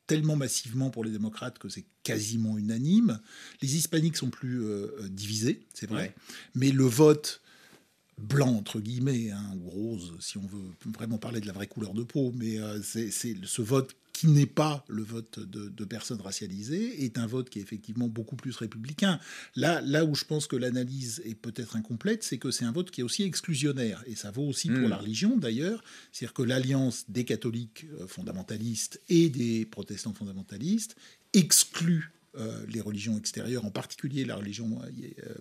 tellement 0.08 0.34
massivement 0.34 0.90
pour 0.90 1.04
les 1.04 1.12
démocrates 1.12 1.58
que 1.58 1.68
c'est 1.68 1.84
quasiment 2.02 2.58
unanime. 2.58 3.20
Les 3.62 3.76
hispaniques 3.76 4.16
sont 4.16 4.30
plus 4.30 4.64
euh, 4.64 4.96
euh, 5.00 5.08
divisés, 5.08 5.60
c'est 5.74 5.88
vrai, 5.88 6.16
mais 6.56 6.72
le 6.72 6.84
vote 6.84 7.40
blanc 8.16 8.48
entre 8.48 8.80
guillemets 8.80 9.30
hein, 9.30 9.54
ou 9.62 9.68
rose, 9.68 10.14
si 10.18 10.38
on 10.38 10.46
veut 10.46 10.64
vraiment 10.86 11.18
parler 11.18 11.40
de 11.40 11.46
la 11.46 11.52
vraie 11.52 11.68
couleur 11.68 11.94
de 11.94 12.02
peau, 12.02 12.32
mais 12.34 12.58
euh, 12.58 12.82
c'est 12.82 13.10
ce 13.10 13.62
vote 13.62 13.94
qui 14.18 14.26
n'est 14.26 14.46
pas 14.46 14.84
le 14.88 15.04
vote 15.04 15.38
de, 15.38 15.84
personnes 15.84 16.20
racialisées, 16.20 17.04
est 17.04 17.18
un 17.18 17.26
vote 17.28 17.50
qui 17.50 17.60
est 17.60 17.62
effectivement 17.62 18.08
beaucoup 18.08 18.34
plus 18.34 18.56
républicain. 18.56 19.20
Là, 19.54 19.80
là 19.80 20.04
où 20.04 20.16
je 20.16 20.24
pense 20.24 20.48
que 20.48 20.56
l'analyse 20.56 21.22
est 21.24 21.36
peut-être 21.36 21.76
incomplète, 21.76 22.24
c'est 22.24 22.36
que 22.36 22.50
c'est 22.50 22.64
un 22.64 22.72
vote 22.72 22.90
qui 22.90 23.00
est 23.00 23.04
aussi 23.04 23.22
exclusionnaire. 23.22 24.02
Et 24.08 24.16
ça 24.16 24.32
vaut 24.32 24.42
aussi 24.42 24.70
pour 24.70 24.80
hmm. 24.80 24.88
la 24.88 24.96
religion, 24.96 25.36
d'ailleurs. 25.36 25.84
C'est-à-dire 26.10 26.34
que 26.34 26.42
l'alliance 26.42 27.04
des 27.08 27.24
catholiques 27.24 27.86
euh, 28.00 28.08
fondamentalistes 28.08 29.00
et 29.08 29.28
des 29.28 29.64
protestants 29.66 30.14
fondamentalistes 30.14 30.96
exclut 31.32 32.10
euh, 32.36 32.64
les 32.68 32.80
religions 32.80 33.16
extérieures, 33.16 33.64
en 33.64 33.70
particulier 33.70 34.24
la 34.24 34.36
religion 34.36 34.80
euh, 34.82 35.34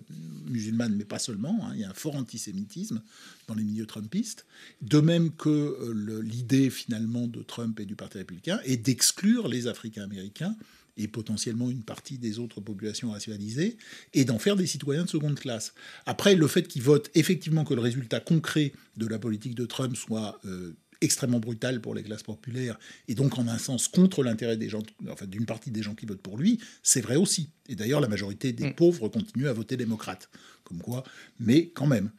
musulmane, 0.46 0.94
mais 0.96 1.04
pas 1.04 1.18
seulement. 1.18 1.58
Hein. 1.66 1.72
il 1.74 1.80
y 1.80 1.84
a 1.84 1.90
un 1.90 1.94
fort 1.94 2.16
antisémitisme 2.16 3.02
dans 3.46 3.54
les 3.54 3.64
milieux 3.64 3.86
trumpistes. 3.86 4.46
De 4.80 5.00
même 5.00 5.30
que 5.32 5.48
euh, 5.48 6.22
l'idée 6.22 6.70
finalement 6.70 7.26
de 7.26 7.42
Trump 7.42 7.78
et 7.80 7.84
du 7.84 7.94
Parti 7.94 8.18
républicain 8.18 8.60
est 8.64 8.78
d'exclure 8.78 9.48
les 9.48 9.66
Africains 9.66 10.04
américains 10.04 10.56
et 10.98 11.08
potentiellement 11.08 11.70
une 11.70 11.84
partie 11.84 12.18
des 12.18 12.38
autres 12.40 12.60
populations 12.60 13.12
racialisées, 13.12 13.78
et 14.12 14.24
d'en 14.24 14.38
faire 14.38 14.56
des 14.56 14.66
citoyens 14.66 15.04
de 15.04 15.08
seconde 15.08 15.38
classe. 15.38 15.72
Après, 16.04 16.34
le 16.34 16.46
fait 16.48 16.66
qu'ils 16.66 16.82
votent 16.82 17.10
effectivement 17.14 17.64
que 17.64 17.74
le 17.74 17.80
résultat 17.80 18.20
concret 18.20 18.72
de 18.96 19.06
la 19.06 19.18
politique 19.18 19.54
de 19.54 19.64
Trump 19.64 19.96
soit 19.96 20.40
euh, 20.44 20.76
extrêmement 21.00 21.38
brutal 21.38 21.80
pour 21.80 21.94
les 21.94 22.02
classes 22.02 22.22
populaires 22.22 22.78
et 23.06 23.14
donc 23.14 23.38
en 23.38 23.46
un 23.48 23.58
sens 23.58 23.88
contre 23.88 24.22
l'intérêt 24.22 24.56
des 24.56 24.68
gens, 24.68 24.82
enfin 25.10 25.26
d'une 25.26 25.46
partie 25.46 25.70
des 25.70 25.82
gens 25.82 25.94
qui 25.94 26.06
votent 26.06 26.22
pour 26.22 26.38
lui, 26.38 26.58
c'est 26.82 27.00
vrai 27.00 27.16
aussi. 27.16 27.50
Et 27.68 27.74
d'ailleurs, 27.74 28.00
la 28.00 28.08
majorité 28.08 28.52
des 28.52 28.68
mm. 28.68 28.74
pauvres 28.74 29.08
continuent 29.08 29.48
à 29.48 29.52
voter 29.52 29.76
démocrate. 29.76 30.28
Comme 30.64 30.78
quoi, 30.78 31.04
mais 31.40 31.68
quand 31.68 31.86
même. 31.86 32.10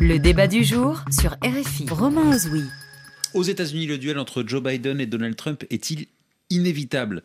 Le 0.00 0.18
débat 0.18 0.46
du 0.46 0.64
jour 0.64 1.04
sur 1.10 1.32
RFI. 1.42 1.86
Romain 1.88 2.34
Ozoui. 2.34 2.64
Aux 3.34 3.42
États-Unis, 3.42 3.86
le 3.86 3.98
duel 3.98 4.18
entre 4.18 4.44
Joe 4.46 4.62
Biden 4.62 5.00
et 5.00 5.06
Donald 5.06 5.36
Trump 5.36 5.64
est-il 5.70 6.06
inévitable? 6.50 7.22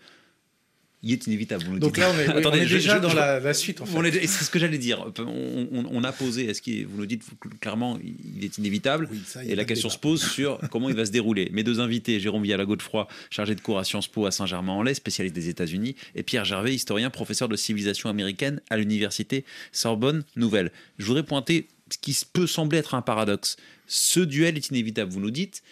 Inévitable. 1.01 1.63
Vous 1.63 1.79
Donc 1.79 1.97
là, 1.97 2.11
on 2.11 2.51
est, 2.53 2.65
déjà 2.65 2.99
dans 2.99 3.13
la, 3.13 3.53
suite. 3.53 3.81
En 3.81 3.85
fait. 3.85 4.27
C'est 4.27 4.43
ce 4.43 4.49
que 4.49 4.59
j'allais 4.59 4.77
dire. 4.77 5.05
On, 5.17 6.03
a 6.03 6.11
posé, 6.11 6.45
est-ce 6.45 6.61
que 6.61 6.85
vous 6.85 6.97
nous 6.97 7.05
dites 7.05 7.23
clairement, 7.61 7.97
il 8.03 8.43
est 8.43 8.57
inévitable 8.57 9.09
Et 9.45 9.55
la 9.55 9.65
question 9.65 9.89
se 9.89 9.97
pose 9.97 10.23
sur 10.23 10.59
comment 10.71 10.89
il 10.89 10.95
va 10.95 11.05
se 11.05 11.11
dérouler. 11.11 11.49
Mes 11.53 11.63
deux 11.63 11.79
invités, 11.79 12.19
Jérôme 12.19 12.43
Viala-Godefroy, 12.43 13.07
chargé 13.29 13.55
de 13.55 13.61
cours 13.61 13.79
à 13.79 13.83
Sciences 13.83 14.07
Po 14.07 14.25
à 14.25 14.31
Saint-Germain-en-Laye, 14.31 14.95
spécialiste 14.95 15.35
des 15.35 15.49
États-Unis, 15.49 15.95
et 16.15 16.23
Pierre 16.23 16.45
Gervais, 16.45 16.73
historien, 16.73 17.09
professeur 17.09 17.47
de 17.47 17.55
civilisation 17.55 18.09
américaine 18.09 18.61
à 18.69 18.77
l'université 18.77 19.45
Sorbonne 19.71 20.23
Nouvelle. 20.35 20.71
Je 20.97 21.05
voudrais 21.05 21.23
pointer 21.23 21.67
ce 21.89 21.97
qui 21.97 22.17
peut 22.33 22.47
sembler 22.47 22.79
être 22.79 22.95
un 22.95 23.01
paradoxe. 23.01 23.57
Ce 23.87 24.19
duel 24.19 24.57
est 24.57 24.69
inévitable, 24.69 25.11
vous 25.11 25.19
nous 25.19 25.31
dites. 25.31 25.63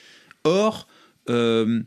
Or, 0.44 0.88
euh, 1.30 1.82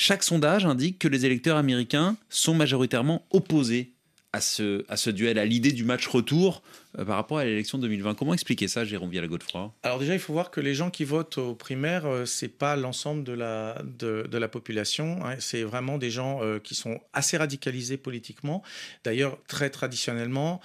chaque 0.00 0.22
sondage 0.22 0.64
indique 0.64 1.00
que 1.00 1.08
les 1.08 1.26
électeurs 1.26 1.56
américains 1.56 2.16
sont 2.28 2.54
majoritairement 2.54 3.26
opposés 3.32 3.94
à 4.32 4.40
ce, 4.40 5.10
duel, 5.10 5.40
à 5.40 5.44
l'idée 5.44 5.72
du 5.72 5.82
match 5.82 6.06
retour 6.06 6.62
par 6.96 7.16
rapport 7.16 7.38
à 7.38 7.44
l'élection 7.44 7.78
2020. 7.78 8.14
Comment 8.14 8.34
expliquer 8.34 8.66
ça, 8.66 8.84
Jérôme 8.84 9.10
Viala-Godefroy 9.10 9.72
Alors 9.82 9.98
déjà, 9.98 10.14
il 10.14 10.20
faut 10.20 10.32
voir 10.32 10.50
que 10.50 10.60
les 10.60 10.74
gens 10.74 10.90
qui 10.90 11.04
votent 11.04 11.38
aux 11.38 11.54
primaires, 11.54 12.06
euh, 12.06 12.24
c'est 12.24 12.48
pas 12.48 12.76
l'ensemble 12.76 13.24
de 13.24 13.32
la, 13.32 14.48
population. 14.48 15.24
Hein. 15.24 15.36
C'est 15.38 15.62
vraiment 15.62 15.98
des 15.98 16.10
gens 16.10 16.42
euh, 16.42 16.58
qui 16.58 16.74
sont 16.74 17.00
assez 17.12 17.36
radicalisés 17.36 17.98
politiquement. 17.98 18.62
D'ailleurs, 19.04 19.38
très 19.46 19.70
traditionnellement, 19.70 20.60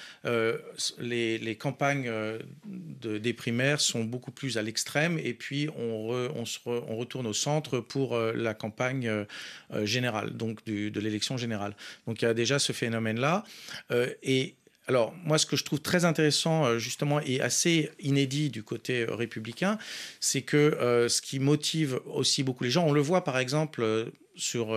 les, 0.99 1.57
campagnes 1.59 2.11
de, 2.65 3.17
des 3.17 3.33
primaires 3.33 3.81
sont 3.81 4.03
beaucoup 4.03 4.31
plus 4.31 4.57
à 4.57 4.61
l'extrême 4.61 5.19
et 5.19 5.33
puis 5.33 5.69
on, 5.77 6.07
retourne 6.97 7.27
au 7.27 7.33
centre 7.33 7.79
pour 7.79 8.17
la 8.17 8.53
campagne 8.53 9.25
générale, 9.83 10.31
donc 10.31 10.63
de 10.65 10.99
l'élection 10.99 11.37
générale. 11.37 11.75
Donc 12.07 12.21
il 12.21 12.25
y 12.25 12.27
a 12.27 12.33
déjà 12.33 12.59
ce 12.59 12.71
phénomène-là. 12.71 13.43
et 14.23 14.55
alors, 14.87 15.13
moi, 15.23 15.37
ce 15.37 15.45
que 15.45 15.55
je 15.55 15.63
trouve 15.63 15.79
très 15.79 16.03
intéressant, 16.03 16.65
euh, 16.65 16.77
justement, 16.77 17.21
et 17.21 17.39
assez 17.39 17.89
inédit 17.99 18.49
du 18.49 18.63
côté 18.63 19.03
euh, 19.03 19.15
républicain, 19.15 19.77
c'est 20.19 20.41
que 20.41 20.57
euh, 20.57 21.07
ce 21.07 21.21
qui 21.21 21.39
motive 21.39 21.99
aussi 22.05 22.43
beaucoup 22.43 22.65
les 22.65 22.69
gens, 22.69 22.85
on 22.85 22.91
le 22.91 23.01
voit 23.01 23.23
par 23.23 23.37
exemple 23.37 24.11
sur 24.35 24.75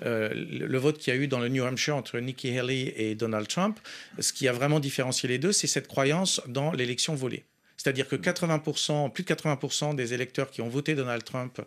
le 0.00 0.78
vote 0.78 0.98
qu'il 0.98 1.14
y 1.14 1.16
a 1.16 1.20
eu 1.20 1.28
dans 1.28 1.38
le 1.38 1.48
New 1.48 1.62
Hampshire 1.62 1.94
entre 1.94 2.18
Nikki 2.18 2.58
Haley 2.58 2.94
et 2.96 3.14
Donald 3.14 3.46
Trump, 3.48 3.78
ce 4.18 4.32
qui 4.32 4.48
a 4.48 4.52
vraiment 4.52 4.80
différencié 4.80 5.28
les 5.28 5.38
deux, 5.38 5.52
c'est 5.52 5.66
cette 5.66 5.88
croyance 5.88 6.40
dans 6.46 6.72
l'élection 6.72 7.14
volée. 7.14 7.44
C'est-à-dire 7.76 8.08
que 8.08 8.16
80%, 8.16 9.10
plus 9.12 9.24
de 9.24 9.28
80% 9.28 9.94
des 9.94 10.14
électeurs 10.14 10.50
qui 10.50 10.62
ont 10.62 10.68
voté 10.68 10.94
Donald 10.94 11.24
Trump 11.24 11.60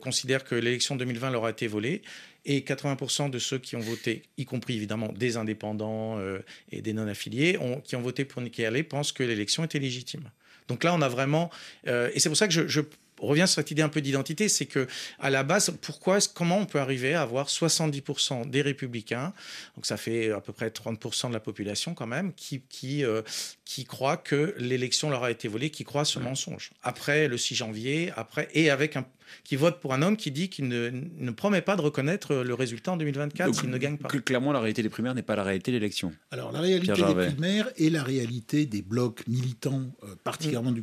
considèrent 0.00 0.44
que 0.44 0.54
l'élection 0.54 0.94
2020 0.94 1.30
leur 1.30 1.46
a 1.46 1.50
été 1.50 1.66
volée 1.66 2.02
et 2.48 2.60
80% 2.60 3.30
de 3.30 3.38
ceux 3.38 3.58
qui 3.58 3.76
ont 3.76 3.80
voté, 3.80 4.22
y 4.38 4.46
compris 4.46 4.74
évidemment 4.74 5.12
des 5.12 5.36
indépendants 5.36 6.18
euh, 6.18 6.38
et 6.72 6.80
des 6.80 6.94
non-affiliés, 6.94 7.58
qui 7.84 7.94
ont 7.94 8.00
voté 8.00 8.24
pour 8.24 8.40
Nikki 8.40 8.64
Haley, 8.64 8.82
pensent 8.82 9.12
que 9.12 9.22
l'élection 9.22 9.64
était 9.64 9.78
légitime. 9.78 10.30
Donc 10.66 10.82
là, 10.82 10.94
on 10.94 11.02
a 11.02 11.08
vraiment... 11.08 11.50
Euh, 11.86 12.10
et 12.14 12.20
c'est 12.20 12.30
pour 12.30 12.38
ça 12.38 12.48
que 12.48 12.54
je 12.66 12.80
revient 13.20 13.46
sur 13.46 13.56
cette 13.56 13.70
idée 13.70 13.82
un 13.82 13.88
peu 13.88 14.00
d'identité, 14.00 14.48
c'est 14.48 14.66
que 14.66 14.86
à 15.18 15.30
la 15.30 15.42
base, 15.42 15.72
pourquoi, 15.82 16.18
comment 16.34 16.58
on 16.58 16.66
peut 16.66 16.80
arriver 16.80 17.14
à 17.14 17.22
avoir 17.22 17.48
70% 17.48 18.48
des 18.48 18.62
républicains, 18.62 19.32
donc 19.76 19.86
ça 19.86 19.96
fait 19.96 20.30
à 20.30 20.40
peu 20.40 20.52
près 20.52 20.68
30% 20.68 21.28
de 21.28 21.34
la 21.34 21.40
population 21.40 21.94
quand 21.94 22.06
même, 22.06 22.32
qui, 22.34 22.62
qui, 22.68 23.04
euh, 23.04 23.22
qui 23.64 23.84
croient 23.84 24.16
que 24.16 24.54
l'élection 24.58 25.10
leur 25.10 25.24
a 25.24 25.30
été 25.30 25.48
volée, 25.48 25.70
qui 25.70 25.84
croient 25.84 26.04
ce 26.04 26.18
mensonge. 26.18 26.70
Après 26.82 27.28
le 27.28 27.36
6 27.36 27.54
janvier, 27.54 28.12
après, 28.16 28.48
et 28.52 28.70
avec 28.70 28.96
un, 28.96 29.04
qui 29.44 29.56
vote 29.56 29.80
pour 29.80 29.94
un 29.94 30.02
homme 30.02 30.16
qui 30.16 30.30
dit 30.30 30.48
qu'il 30.48 30.68
ne, 30.68 30.90
ne, 30.90 31.30
promet 31.30 31.62
pas 31.62 31.76
de 31.76 31.80
reconnaître 31.80 32.34
le 32.34 32.54
résultat 32.54 32.92
en 32.92 32.96
2024 32.96 33.54
s'il 33.54 33.70
ne 33.70 33.78
gagne 33.78 33.96
pas. 33.96 34.08
clairement, 34.08 34.52
la 34.52 34.60
réalité 34.60 34.82
des 34.82 34.88
primaires 34.88 35.14
n'est 35.14 35.22
pas 35.22 35.36
la 35.36 35.44
réalité 35.44 35.70
de 35.70 35.76
l'élection. 35.76 36.12
Alors, 36.30 36.52
la 36.52 36.60
réalité 36.60 36.92
des 36.92 37.14
primaires 37.14 37.68
est 37.76 37.90
la 37.90 38.02
réalité 38.02 38.66
des 38.66 38.82
blocs 38.82 39.26
militants, 39.26 39.90
euh, 40.04 40.14
particulièrement 40.24 40.72
du, 40.72 40.82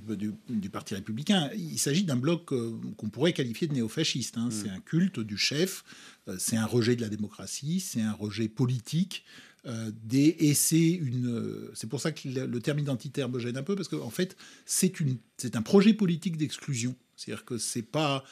du, 0.50 0.70
Parti 0.70 0.96
républicain. 0.96 1.50
Il 1.56 1.78
s'agit 1.78 2.04
d'un 2.04 2.16
bloc 2.16 2.52
euh, 2.52 2.74
qu'on 2.98 3.10
pourrait 3.10 3.34
qualifier 3.34 3.68
de 3.68 3.74
néofasciste. 3.74 4.38
Hein. 4.38 4.48
Mm. 4.48 4.52
C'est 4.52 4.70
un 4.70 4.80
culte 4.80 5.20
du 5.20 5.38
chef, 5.38 5.84
euh, 6.28 6.36
c'est 6.40 6.58
un 6.58 6.66
rejet 6.66 6.96
de 6.96 7.02
la 7.02 7.10
démocratie, 7.10 7.80
c'est 7.80 8.02
un 8.02 8.14
rejet 8.14 8.48
politique. 8.48 9.24
Des, 10.04 10.36
et 10.40 10.54
c'est 10.54 10.90
une, 10.92 11.70
c'est 11.74 11.88
pour 11.88 12.00
ça 12.00 12.12
que 12.12 12.28
le, 12.28 12.60
terme 12.60 12.80
identitaire 12.80 13.30
me 13.30 13.40
gêne 13.40 13.58
un 13.58 13.64
peu 13.64 13.76
parce 13.76 13.88
qu'en 13.88 14.06
en 14.06 14.10
fait 14.10 14.36
c'est 14.66 15.00
une, 15.00 15.18
c'est 15.38 15.56
un 15.56 15.62
projet 15.62 15.94
politique 15.94 16.38
d'exclusion. 16.38 16.96
C'est-à-dire 17.16 17.46
que 17.46 17.58
c'est 17.58 17.82
pas 17.82 18.24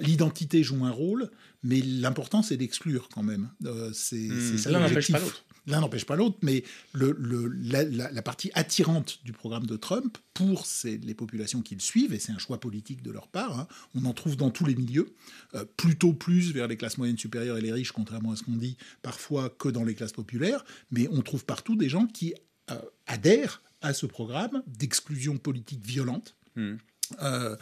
l'identité 0.00 0.62
joue 0.62 0.84
un 0.84 0.90
rôle, 0.90 1.30
mais 1.62 1.80
l'important 1.80 2.42
c'est 2.42 2.56
d'exclure 2.56 3.08
quand 3.12 3.22
même. 3.22 3.48
Euh, 3.64 3.90
c'est 3.92 4.16
hmm. 4.16 4.58
ça 4.58 4.70
l'autre. 4.70 5.44
L'un 5.68 5.80
n'empêche 5.80 6.06
pas 6.06 6.16
l'autre, 6.16 6.38
mais 6.42 6.64
la, 6.94 8.22
partie 8.22 8.50
attirante 8.54 9.18
du 9.24 9.32
programme 9.32 9.66
de 9.66 9.76
Trump 9.76 10.16
pour 10.32 10.64
les 10.84 11.14
populations 11.14 11.60
qui 11.60 11.74
le 11.74 11.80
suivent, 11.80 12.14
et 12.14 12.18
c'est 12.18 12.32
un 12.32 12.38
choix 12.38 12.58
politique 12.58 13.02
de 13.02 13.10
leur 13.10 13.28
part, 13.28 13.60
hein, 13.60 13.68
on 13.94 14.04
en 14.06 14.14
trouve 14.14 14.36
dans 14.36 14.50
tous 14.50 14.64
les 14.64 14.74
milieux, 14.74 15.14
euh, 15.54 15.64
plutôt 15.76 16.14
plus 16.14 16.52
vers 16.52 16.68
les 16.68 16.76
classes 16.76 16.96
moyennes 16.96 17.18
supérieures 17.18 17.58
et 17.58 17.60
les 17.60 17.72
riches, 17.72 17.92
contrairement 17.92 18.32
à 18.32 18.36
ce 18.36 18.44
qu'on 18.44 18.56
dit 18.56 18.78
parfois 19.02 19.50
que 19.50 19.68
dans 19.68 19.84
les 19.84 19.94
classes 19.94 20.12
populaires, 20.12 20.64
mais 20.90 21.06
on 21.12 21.20
trouve 21.20 21.44
partout 21.44 21.76
des 21.76 21.90
gens 21.90 22.06
qui 22.06 22.34
euh, 22.70 22.80
adhèrent 23.06 23.62
à 23.82 23.92
ce 23.92 24.06
programme 24.06 24.62
d'exclusion 24.66 25.36
politique 25.36 25.84
violente. 25.84 26.34
Hmm. 26.56 26.76
Euh, 27.22 27.56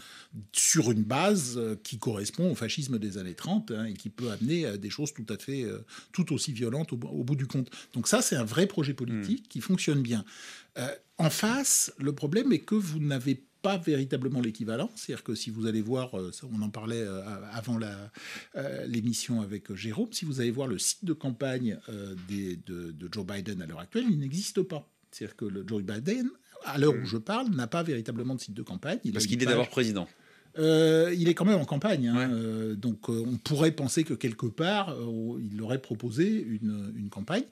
sur 0.52 0.90
une 0.90 1.02
base 1.02 1.54
euh, 1.56 1.76
qui 1.82 1.98
correspond 1.98 2.50
au 2.50 2.54
fascisme 2.54 2.98
des 2.98 3.16
années 3.18 3.34
30 3.34 3.70
hein, 3.70 3.84
et 3.86 3.94
qui 3.94 4.10
peut 4.10 4.30
amener 4.30 4.66
à 4.66 4.76
des 4.76 4.90
choses 4.90 5.14
tout 5.14 5.26
à 5.28 5.38
fait 5.38 5.62
euh, 5.62 5.84
tout 6.12 6.32
aussi 6.32 6.52
violentes 6.52 6.92
au, 6.92 6.96
bout 6.96 7.36
du 7.36 7.46
compte. 7.46 7.70
Donc 7.94 8.08
ça, 8.08 8.22
c'est 8.22 8.36
un 8.36 8.44
vrai 8.44 8.66
projet 8.66 8.92
politique 8.92 9.44
hmm. 9.44 9.48
qui 9.48 9.60
fonctionne 9.60 10.02
bien. 10.02 10.24
en 11.18 11.30
face, 11.30 11.92
le 11.98 12.12
problème 12.12 12.52
est 12.52 12.58
que 12.58 12.74
vous 12.74 12.98
n'avez 12.98 13.42
pas 13.62 13.78
véritablement 13.78 14.40
l'équivalent. 14.40 14.90
C'est-à-dire 14.94 15.24
que 15.24 15.34
si 15.34 15.50
vous 15.50 15.66
allez 15.66 15.80
voir, 15.80 16.10
on 16.14 16.62
en 16.62 16.70
parlait 16.70 17.04
avant 17.52 17.78
l'émission 18.86 19.40
avec 19.40 19.72
Jérôme, 19.74 20.12
si 20.12 20.24
vous 20.24 20.40
allez 20.40 20.50
voir 20.50 20.68
le 20.68 20.78
site 20.78 21.04
de 21.04 21.14
campagne 21.14 21.78
des, 22.28 22.56
de, 22.66 22.92
de, 22.92 23.08
Joe 23.10 23.26
Biden 23.26 23.62
à 23.62 23.66
l'heure 23.66 23.80
actuelle, 23.80 24.04
il 24.10 24.18
n'existe 24.18 24.62
pas. 24.62 24.88
C'est-à-dire 25.10 25.36
que 25.36 25.46
le 25.46 25.64
Joe 25.66 25.82
Biden 25.82 26.28
à 26.64 26.78
l'heure 26.78 26.94
où 26.94 27.02
mm. 27.02 27.06
je 27.06 27.16
parle, 27.16 27.48
n'a 27.48 27.66
pas 27.66 27.82
véritablement 27.82 28.34
de 28.34 28.40
site 28.40 28.54
de 28.54 28.62
campagne. 28.62 28.98
Parce 29.12 29.26
qu'il 29.26 29.42
est 29.42 29.46
d'abord 29.46 29.68
président. 29.68 30.08
Euh, 30.58 31.14
il 31.16 31.28
est 31.28 31.34
quand 31.34 31.44
même 31.44 31.58
en 31.58 31.64
campagne, 31.64 32.08
hein. 32.08 32.30
euh, 32.30 32.74
donc 32.74 33.10
euh, 33.10 33.24
on 33.26 33.36
pourrait 33.36 33.72
penser 33.72 34.04
que 34.04 34.14
quelque 34.14 34.46
part 34.46 34.96
il 35.52 35.60
aurait 35.60 35.82
proposé 35.82 36.40
une, 36.40 37.08
campagne, 37.10 37.44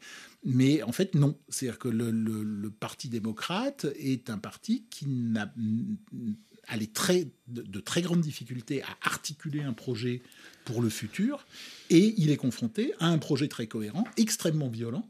mais 0.45 0.83
en 0.83 0.93
fait 0.93 1.14
non. 1.14 1.37
C'est-à-dire 1.49 1.79
que 1.79 1.88
le, 1.88 2.71
Parti 2.81 3.09
démocrate 3.09 3.87
est 3.99 4.31
un 4.31 4.38
parti 4.38 4.85
qui 4.90 5.07
n'a 5.07 5.53
très, 6.93 7.29
de, 7.49 7.62
de, 7.62 7.81
très 7.81 8.03
grandes 8.03 8.21
difficultés 8.21 8.83
à 8.83 8.97
articuler 9.03 9.62
un 9.62 9.73
projet 9.73 10.23
pour 10.64 10.83
le 10.83 10.88
futur, 10.88 11.47
et 11.90 12.14
il 12.17 12.31
est 12.31 12.37
confronté 12.37 12.93
à 13.01 13.09
un 13.09 13.19
projet 13.19 13.49
très 13.49 13.67
cohérent, 13.67 14.05
extrêmement 14.17 14.69
violent, 14.69 15.07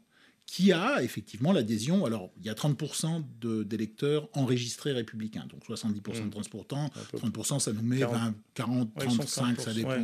qui 0.46 0.72
a 0.72 1.02
effectivement 1.02 1.52
l'adhésion. 1.52 2.04
Alors, 2.04 2.30
il 2.38 2.46
y 2.46 2.50
a 2.50 2.54
30% 2.54 3.24
d'électeurs 3.64 4.28
enregistrés 4.34 4.92
républicains, 4.92 5.46
donc 5.48 5.64
70% 5.66 6.26
de 6.26 6.30
transportants. 6.30 6.90
30%, 7.16 7.60
ça 7.60 7.72
nous 7.72 7.82
met 7.82 7.98
20, 7.98 8.34
40, 8.54 8.94
35, 8.94 9.60
ça 9.60 9.72
dépend. 9.72 9.96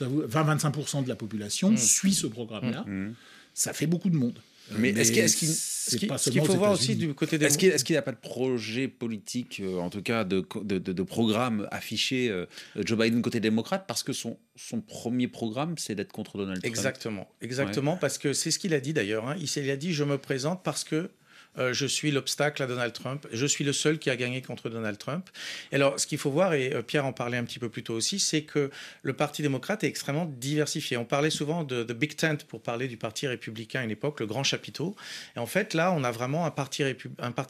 20-25% 0.00 1.04
de 1.04 1.08
la 1.08 1.16
population 1.16 1.70
mmh. 1.70 1.76
suit 1.76 2.14
ce 2.14 2.26
programme-là. 2.26 2.84
Mmh. 2.86 3.14
Ça 3.54 3.72
fait 3.72 3.86
beaucoup 3.86 4.10
de 4.10 4.16
monde. 4.16 4.38
Mais, 4.70 4.90
est-ce 4.90 6.30
qu'il 6.30 6.44
faut 6.44 6.54
voir 6.54 6.72
aussi 6.72 6.96
du 6.96 7.14
côté 7.14 7.38
des... 7.38 7.46
Est-ce 7.46 7.84
qu'il 7.84 7.94
n'y 7.94 7.98
a 7.98 8.02
pas 8.02 8.12
de 8.12 8.16
projet 8.16 8.88
politique, 8.88 9.60
euh, 9.60 9.78
en 9.78 9.90
tout 9.90 10.02
cas 10.02 10.24
de, 10.24 10.44
de, 10.62 10.78
de, 10.78 11.02
programme 11.02 11.68
affiché 11.70 12.28
euh, 12.28 12.46
Joe 12.76 12.98
Biden 12.98 13.22
côté 13.22 13.40
démocrate? 13.40 13.84
Parce 13.86 14.02
que 14.02 14.12
son, 14.12 14.38
son 14.56 14.80
premier 14.80 15.28
programme, 15.28 15.76
c'est 15.78 15.94
d'être 15.94 16.12
contre 16.12 16.38
Donald 16.38 16.60
Trump. 16.60 16.72
Exactement, 16.72 17.28
exactement, 17.40 17.96
parce 17.96 18.18
que 18.18 18.32
c'est 18.32 18.50
ce 18.50 18.58
qu'il 18.58 18.74
a 18.74 18.80
dit 18.80 18.92
d'ailleurs. 18.92 19.28
Hein. 19.28 19.36
Il, 19.38 19.62
il 19.62 19.70
a 19.70 19.76
dit 19.76 19.92
«je 19.94 20.04
me 20.04 20.18
présente 20.18 20.62
parce 20.62 20.84
que 20.84 21.10
euh, 21.58 21.72
je 21.72 21.86
suis 21.86 22.10
l'obstacle 22.10 22.62
à 22.62 22.66
Donald 22.66 22.92
Trump. 22.92 23.26
Je 23.32 23.46
suis 23.46 23.64
le 23.64 23.72
seul 23.72 23.98
qui 23.98 24.10
a 24.10 24.16
gagné 24.16 24.42
contre 24.42 24.68
Donald 24.70 24.98
Trump. 24.98 25.28
Et 25.70 25.76
alors, 25.76 25.98
ce 25.98 26.06
qu'il 26.06 26.18
faut 26.18 26.30
voir, 26.30 26.54
et 26.54 26.72
euh, 26.72 26.82
Pierre 26.82 27.06
en 27.06 27.12
parlait 27.12 27.36
un 27.36 27.44
petit 27.44 27.58
peu 27.58 27.68
plus 27.68 27.82
tôt 27.82 27.94
aussi, 27.94 28.18
c'est 28.18 28.42
que 28.42 28.70
le 29.02 29.12
Parti 29.12 29.42
démocrate 29.42 29.84
est 29.84 29.88
extrêmement 29.88 30.26
diversifié. 30.26 30.96
On 30.96 31.04
parlait 31.04 31.30
souvent 31.30 31.64
de, 31.64 31.84
de 31.84 31.92
Big 31.92 32.16
Tent 32.16 32.38
pour 32.48 32.62
parler 32.62 32.88
du 32.88 32.96
Parti 32.96 33.26
républicain 33.26 33.80
à 33.80 33.84
une 33.84 33.90
époque, 33.90 34.20
le 34.20 34.26
grand 34.26 34.44
chapiteau. 34.44 34.96
Et 35.36 35.38
en 35.38 35.46
fait, 35.46 35.74
là, 35.74 35.92
on 35.92 36.04
a 36.04 36.10
vraiment 36.10 36.46
un 36.46 36.50
parti, 36.50 36.82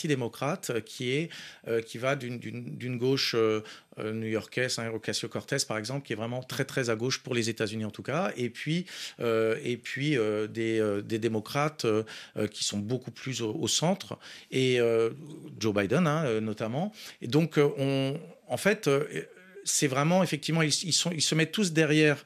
démocrate 0.08 0.80
qui, 0.84 1.10
est, 1.12 1.30
qui 1.86 1.98
va 1.98 2.16
d'une 2.16 2.98
gauche 2.98 3.34
euh, 3.98 4.12
new-yorkais, 4.12 4.68
hein, 4.78 4.90
Ocasio-Cortez 4.94 5.58
par 5.68 5.76
exemple, 5.76 6.06
qui 6.06 6.14
est 6.14 6.16
vraiment 6.16 6.42
très 6.42 6.64
très 6.64 6.88
à 6.88 6.96
gauche 6.96 7.18
pour 7.18 7.34
les 7.34 7.50
États-Unis 7.50 7.84
en 7.84 7.90
tout 7.90 8.02
cas, 8.02 8.32
et 8.36 8.48
puis, 8.48 8.86
euh, 9.20 9.58
et 9.62 9.76
puis 9.76 10.16
euh, 10.16 10.46
des, 10.46 11.18
démocrates 11.18 11.86
qui 12.50 12.64
sont 12.64 12.78
beaucoup 12.78 13.10
plus 13.10 13.42
au, 13.42 13.68
centre, 13.68 13.91
et 14.50 14.78
Joe 15.58 15.74
Biden 15.74 16.06
hein, 16.06 16.40
notamment. 16.40 16.92
Et 17.20 17.28
donc, 17.28 17.58
on, 17.58 18.18
en 18.48 18.56
fait, 18.56 18.88
c'est 19.64 19.86
vraiment 19.86 20.22
effectivement, 20.22 20.62
ils 20.62 20.72
se 20.72 21.34
mettent 21.34 21.52
tous 21.52 21.72
derrière 21.72 22.24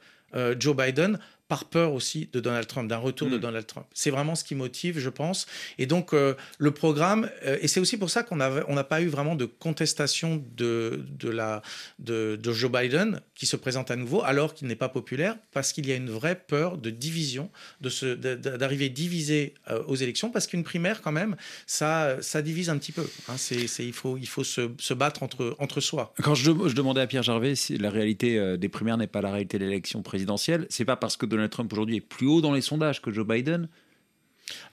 Joe 0.58 0.76
Biden 0.76 1.18
par 1.48 1.66
peur 1.66 1.92
aussi 1.92 2.28
de 2.32 2.40
Donald 2.40 2.66
Trump, 2.66 2.88
d'un 2.88 2.96
retour 2.96 3.30
de 3.30 3.36
mm. 3.36 3.40
Donald 3.40 3.66
Trump. 3.66 3.86
C'est 3.94 4.10
vraiment 4.10 4.34
ce 4.34 4.44
qui 4.44 4.54
motive, 4.54 4.98
je 4.98 5.10
pense. 5.10 5.46
Et 5.78 5.86
donc, 5.86 6.12
euh, 6.12 6.34
le 6.58 6.72
programme, 6.72 7.30
euh, 7.44 7.58
et 7.60 7.68
c'est 7.68 7.80
aussi 7.80 7.96
pour 7.96 8.10
ça 8.10 8.22
qu'on 8.22 8.36
n'a 8.36 8.50
on 8.68 8.76
pas 8.82 9.00
eu 9.00 9.06
vraiment 9.06 9.36
de 9.36 9.44
contestation 9.44 10.44
de, 10.56 11.04
de, 11.18 11.28
la, 11.28 11.62
de, 11.98 12.38
Joe 12.52 12.70
Biden 12.70 13.20
qui 13.34 13.46
se 13.46 13.56
présente 13.56 13.90
à 13.90 13.96
nouveau, 13.96 14.22
alors 14.22 14.54
qu'il 14.54 14.68
n'est 14.68 14.76
pas 14.76 14.88
populaire, 14.88 15.36
parce 15.52 15.72
qu'il 15.72 15.86
y 15.86 15.92
a 15.92 15.96
une 15.96 16.10
vraie 16.10 16.36
peur 16.36 16.78
de 16.78 16.90
division, 16.90 17.50
d'arriver 17.80 18.88
divisé 18.88 19.54
euh, 19.70 19.82
aux 19.86 19.96
élections, 19.96 20.30
parce 20.30 20.46
qu'une 20.46 20.64
primaire, 20.64 21.00
quand 21.02 21.12
même, 21.12 21.36
ça, 21.66 22.16
ça 22.22 22.42
divise 22.42 22.70
un 22.70 22.78
petit 22.78 22.92
peu. 22.92 23.08
Hein. 23.28 23.36
il 23.50 23.92
faut, 23.92 24.16
il 24.16 24.28
faut 24.28 24.44
se, 24.44 24.70
se, 24.78 24.94
battre 24.94 25.22
entre, 25.22 25.56
entre 25.58 25.80
soi. 25.80 26.12
Quand 26.22 26.34
je, 26.34 26.50
je 26.66 26.74
demandais 26.74 27.00
à 27.00 27.06
Pierre 27.06 27.22
Gervais 27.22 27.54
si 27.54 27.78
la 27.78 27.90
réalité 27.90 28.56
des 28.56 28.68
primaires 28.68 28.96
n'est 28.96 29.06
pas 29.06 29.20
la 29.20 29.30
réalité 29.30 29.58
de 29.58 29.64
l'élection 29.64 30.02
présidentielle, 30.02 30.66
c'est 30.70 30.84
pas 30.84 30.96
parce 30.96 31.16
que 31.16 31.26
Donald 31.36 31.50
Trump 31.50 31.72
aujourd'hui 31.72 31.96
est 31.96 32.00
plus 32.00 32.26
haut 32.26 32.40
dans 32.40 32.52
les 32.52 32.60
sondages 32.60 33.00
que 33.00 33.12
Joe 33.12 33.26
Biden 33.26 33.68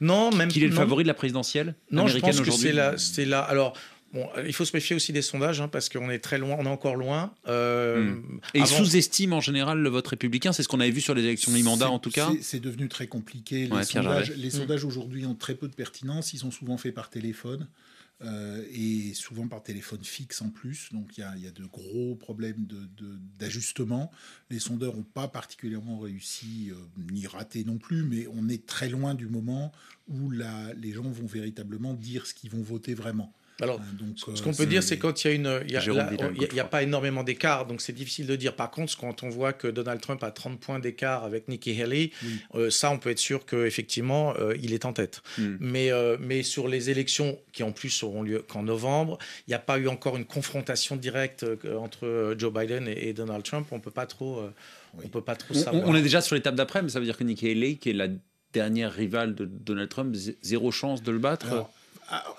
Non, 0.02 0.32
même 0.32 0.50
qu'il 0.50 0.64
est 0.64 0.68
le 0.68 0.74
favori 0.74 1.04
de 1.04 1.08
la 1.08 1.14
présidentielle 1.14 1.76
Non, 1.92 2.08
je 2.08 2.18
pense 2.20 2.42
que 2.42 2.52
c'est 2.52 2.74
là, 2.74 2.98
c'est 2.98 3.26
là. 3.26 3.42
Alors. 3.42 3.78
Bon, 4.14 4.30
il 4.46 4.54
faut 4.54 4.64
se 4.64 4.78
méfier 4.78 4.96
aussi 4.96 5.12
des 5.12 5.24
sondages 5.24 5.60
hein, 5.60 5.68
parce 5.68 5.90
qu'on 5.90 6.12
est 6.12 6.20
très 6.20 6.38
loin, 6.38 6.56
on 6.60 6.66
est 6.66 6.70
encore 6.70 6.96
loin. 6.96 7.34
Euh, 7.48 8.12
hmm. 8.12 8.40
Et 8.54 8.60
ils 8.60 8.68
sous-estiment 8.68 9.38
en 9.38 9.42
général 9.42 9.80
le 9.80 9.90
vote 9.90 10.06
républicain, 10.06 10.54
c'est 10.54 10.62
ce 10.62 10.68
qu'on 10.68 10.80
avait 10.80 10.92
vu 10.92 11.02
sur 11.02 11.16
les 11.16 11.24
élections 11.24 11.52
mi-mandat 11.52 11.90
en 11.90 11.98
tout 11.98 12.12
cas. 12.12 12.30
C'est 12.40 12.60
devenu 12.60 12.88
très 12.90 13.08
compliqué. 13.08 13.66
Les 13.66 13.84
sondages, 13.84 14.32
les 14.38 14.52
sondages 14.52 14.86
aujourd'hui 14.86 15.26
ont 15.26 15.34
très 15.34 15.56
peu 15.56 15.68
de 15.68 15.74
pertinence, 15.74 16.32
ils 16.34 16.38
sont 16.38 16.52
souvent 16.52 16.78
faits 16.78 16.94
par 16.94 17.10
téléphone. 17.10 17.68
Euh, 18.22 18.64
et 18.72 19.14
souvent 19.14 19.48
par 19.48 19.64
téléphone 19.64 20.04
fixe 20.04 20.42
en 20.42 20.50
plus. 20.50 20.90
Donc 20.94 21.18
il 21.18 21.22
y 21.22 21.48
a, 21.48 21.52
de 21.52 21.66
gros 21.66 22.16
problèmes 22.16 22.66
d'ajustement. 23.38 24.12
De, 24.50 24.54
Les 24.56 24.60
sondeurs 24.60 24.96
n'ont 24.96 25.04
pas 25.04 25.28
particulièrement 25.28 26.00
réussi, 26.00 26.72
euh, 26.72 26.76
ni 27.12 27.28
raté 27.28 27.64
non 27.64 27.78
plus, 27.78 28.04
mais 28.04 28.28
on 28.28 28.48
est 28.48 28.66
très 28.66 28.88
loin 28.88 29.14
du 29.14 29.28
moment 29.28 29.72
où 30.08 30.32
les 30.32 30.92
gens 30.92 31.10
vont 31.10 31.26
véritablement 31.26 31.94
dire 31.94 32.26
ce 32.26 32.34
qu'ils 32.34 32.52
vont 32.52 32.62
voter 32.62 32.94
vraiment. 32.94 33.34
Alors, 33.62 33.80
euh, 33.80 34.34
ce 34.36 34.42
qu'on 34.42 34.54
peut 34.54 34.66
dire, 34.66 34.82
c'est 34.82 34.98
quand 34.98 35.24
il 35.24 35.28
y 35.28 35.32
a 35.32 35.34
une, 35.34 35.62
il 35.68 36.54
n'y 36.54 36.60
a, 36.60 36.66
pas 36.66 36.82
énormément 36.82 37.24
d'écart, 37.24 37.66
donc 37.66 37.82
c'est 37.82 37.94
difficile 37.94 38.26
de 38.26 38.36
dire. 38.36 38.56
Par 38.56 38.72
contre, 38.72 38.98
quand 38.98 39.24
on 39.24 39.30
voit 39.30 39.54
que 39.54 39.68
Donald 39.68 40.02
Trump 40.02 40.24
a 40.24 40.32
30 40.32 40.60
points 40.60 40.80
d'écart 40.80 41.24
avec 41.24 41.48
Nikki 41.48 41.80
Haley, 41.80 42.12
euh, 42.56 42.70
ça, 42.70 42.90
on 42.90 42.98
peut 42.98 43.12
être 43.12 43.20
sûr 43.20 43.46
qu'effectivement, 43.46 44.34
euh, 44.40 44.56
il 44.62 44.74
est 44.74 44.86
en 44.86 44.94
tête. 44.94 45.22
Hmm. 45.38 45.58
Mais, 45.60 45.92
mais 46.20 46.44
sur 46.44 46.68
les 46.68 46.90
élections 46.90 47.40
qui 47.52 47.64
en 47.64 47.72
plus 47.72 48.04
auront 48.04 48.24
lieu 48.24 48.44
qu'en 48.48 48.64
novembre, 48.64 49.18
il 49.48 49.52
n'y 49.52 49.56
a 49.56 49.60
pas 49.60 49.78
eu 49.78 49.88
encore 49.88 50.18
une 50.18 50.26
confrontation 50.26 50.96
directe 50.96 51.46
entre 51.78 52.36
Joe 52.38 52.54
Biden 52.54 52.88
et, 52.88 53.14
Donald 53.14 53.44
Trump. 53.44 53.68
On 53.72 53.80
peut 53.80 53.92
pas 53.92 54.06
trop, 54.06 54.44
on 55.04 55.08
peut 55.08 55.22
pas 55.22 55.36
trop 55.36 55.54
savoir. 55.54 55.88
On 55.88 55.96
est 55.96 56.02
déjà 56.02 56.22
sur 56.22 56.36
l'étape 56.36 56.56
d'après, 56.56 56.82
mais 56.82 56.90
ça 56.90 57.00
veut 57.00 57.06
dire 57.06 57.18
que 57.18 57.24
Nikki 57.24 57.50
Haley, 57.50 57.76
qui 57.76 57.92
est 57.92 57.94
la 57.94 58.08
dernière 58.52 58.92
rivale 58.92 59.36
de 59.36 59.46
Donald 59.46 59.90
Trump, 59.90 60.16
zéro 60.42 60.72
chance 60.72 61.04
de 61.04 61.12
le 61.12 61.20
battre. 61.20 61.68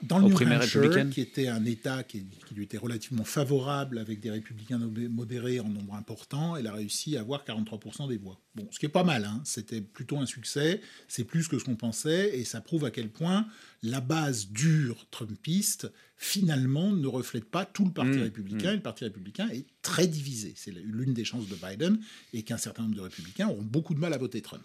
Dans 0.02 0.18
le 0.18 0.28
New 0.28 0.36
Hampshire, 0.36 1.10
qui 1.10 1.20
était 1.20 1.48
un 1.48 1.64
État 1.64 2.02
qui, 2.02 2.24
lui 2.54 2.64
était 2.64 2.78
relativement 2.78 3.24
favorable, 3.24 3.98
avec 3.98 4.20
des 4.20 4.30
républicains 4.30 4.78
modérés 4.78 5.60
en 5.60 5.68
nombre 5.68 5.94
important, 5.94 6.56
elle 6.56 6.66
a 6.66 6.72
réussi 6.72 7.16
à 7.16 7.20
avoir 7.20 7.44
43% 7.44 8.08
des 8.08 8.16
voix. 8.16 8.40
Bon, 8.54 8.68
ce 8.70 8.78
qui 8.78 8.86
est 8.86 8.90
pas 8.90 9.04
mal, 9.04 9.24
hein. 9.24 9.40
c'était 9.44 9.80
plutôt 9.80 10.18
un 10.18 10.26
succès, 10.26 10.80
c'est 11.08 11.24
plus 11.24 11.48
que 11.48 11.58
ce 11.58 11.64
qu'on 11.64 11.76
pensait, 11.76 12.38
et 12.38 12.44
ça 12.44 12.60
prouve 12.60 12.84
à 12.84 12.90
quel 12.90 13.08
point 13.08 13.46
la 13.82 14.00
base 14.00 14.48
dure 14.48 15.06
trumpiste, 15.10 15.90
finalement, 16.16 16.92
ne 16.92 17.06
reflète 17.06 17.44
pas 17.44 17.64
tout 17.64 17.84
le 17.84 17.90
Parti 17.90 18.18
mmh, 18.18 18.22
républicain, 18.22 18.72
mmh. 18.72 18.76
le 18.76 18.82
Parti 18.82 19.04
républicain 19.04 19.48
est 19.50 19.66
très 19.82 20.06
divisé. 20.06 20.54
C'est 20.56 20.72
l'une 20.72 21.12
des 21.12 21.24
chances 21.24 21.48
de 21.48 21.56
Biden, 21.56 21.98
et 22.32 22.42
qu'un 22.42 22.58
certain 22.58 22.84
nombre 22.84 22.96
de 22.96 23.00
républicains 23.00 23.48
auront 23.48 23.62
beaucoup 23.62 23.94
de 23.94 24.00
mal 24.00 24.12
à 24.12 24.18
voter 24.18 24.40
Trump. 24.40 24.62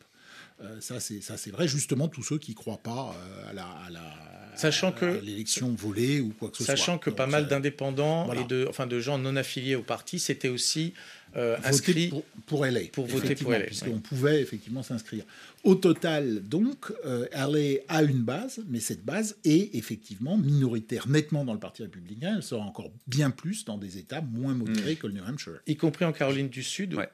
Euh, 0.62 0.80
ça, 0.82 1.00
c'est 1.00 1.52
vrai, 1.52 1.68
justement, 1.68 2.08
tous 2.08 2.24
ceux 2.24 2.38
qui 2.38 2.52
ne 2.52 2.56
croient 2.56 2.82
pas 2.84 3.16
euh, 3.16 3.50
à 3.50 3.54
la 3.54 4.00
Sachant 4.60 4.92
que 4.92 5.22
l'élection 5.24 5.74
volée 5.74 6.20
ou 6.20 6.34
quoi 6.38 6.50
que 6.50 6.58
ce 6.58 6.66
soit. 6.66 6.76
Sachant 6.76 6.98
que 6.98 7.10
pas 7.10 7.28
mal 7.28 7.48
d'indépendants 7.48 8.32
et 8.34 8.44
de, 8.44 8.66
enfin, 8.70 8.88
de 8.88 9.00
gens 9.00 9.18
non 9.18 9.38
affiliés 9.38 9.76
au 9.76 9.84
parti 9.84 10.20
s'étaient 10.20 10.50
aussi 10.50 10.94
euh, 11.38 11.56
inscrits 11.64 12.10
pour, 12.10 12.24
pour 12.46 12.66
LA. 12.66 12.82
Pour 12.92 13.08
voter 13.08 13.36
pour 13.36 13.52
LA. 13.52 13.62
Puisqu'on 13.62 14.00
pouvait 14.00 14.42
effectivement 14.42 14.84
s'inscrire. 14.84 15.24
Au 15.64 15.76
total, 15.76 16.42
donc, 16.42 16.92
euh, 17.06 17.28
LA 17.32 17.80
a 17.88 18.04
une 18.04 18.24
base, 18.24 18.62
mais 18.68 18.82
cette 18.82 19.06
base 19.06 19.38
est 19.46 19.76
effectivement 19.76 20.38
minoritaire 20.38 21.08
nettement 21.08 21.46
dans 21.46 21.54
le 21.54 21.60
Parti 21.60 21.84
républicain. 21.84 22.34
Elle 22.36 22.44
sera 22.44 22.66
encore 22.66 22.92
bien 23.08 23.30
plus 23.30 23.64
dans 23.64 23.78
des 23.78 23.98
États 23.98 24.22
moins 24.22 24.56
modérés 24.56 24.94
mm. 24.94 24.98
que 24.98 25.08
le 25.08 25.14
New 25.14 25.24
Hampshire. 25.24 25.60
Y 25.68 25.78
compris 25.78 26.04
en 26.04 26.12
Caroline 26.12 26.50
du 26.50 26.64
Sud, 26.64 26.96
ouais 26.96 27.10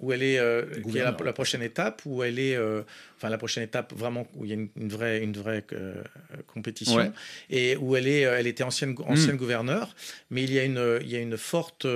où 0.00 0.12
elle 0.12 0.22
est, 0.22 0.38
euh, 0.38 0.64
qui 0.88 0.98
est 0.98 1.04
la, 1.04 1.12
prochaine 1.32 1.62
étape, 1.62 2.02
où 2.04 2.22
elle 2.22 2.38
est, 2.38 2.56
euh, 2.56 2.82
enfin 3.16 3.28
la 3.28 3.38
prochaine 3.38 3.64
étape 3.64 3.92
vraiment 3.94 4.26
où 4.36 4.44
il 4.44 4.50
y 4.50 4.54
a 4.54 4.56
une, 4.56 4.88
vraie, 4.88 5.22
une 5.22 5.36
vraie 5.36 5.64
euh, 5.72 6.02
compétition, 6.46 7.12
et 7.50 7.76
où 7.76 7.96
elle 7.96 8.06
est, 8.06 8.20
elle 8.20 8.46
était 8.46 8.64
ancienne, 8.64 8.94
ancienne 9.06 9.34
mm. 9.34 9.38
gouverneure, 9.38 9.94
mais 10.30 10.44
il 10.44 10.52
y 10.52 10.58
a 10.58 10.64
une, 10.64 10.98
il 11.00 11.10
y 11.10 11.16
a 11.16 11.20
une 11.20 11.36
forte 11.36 11.86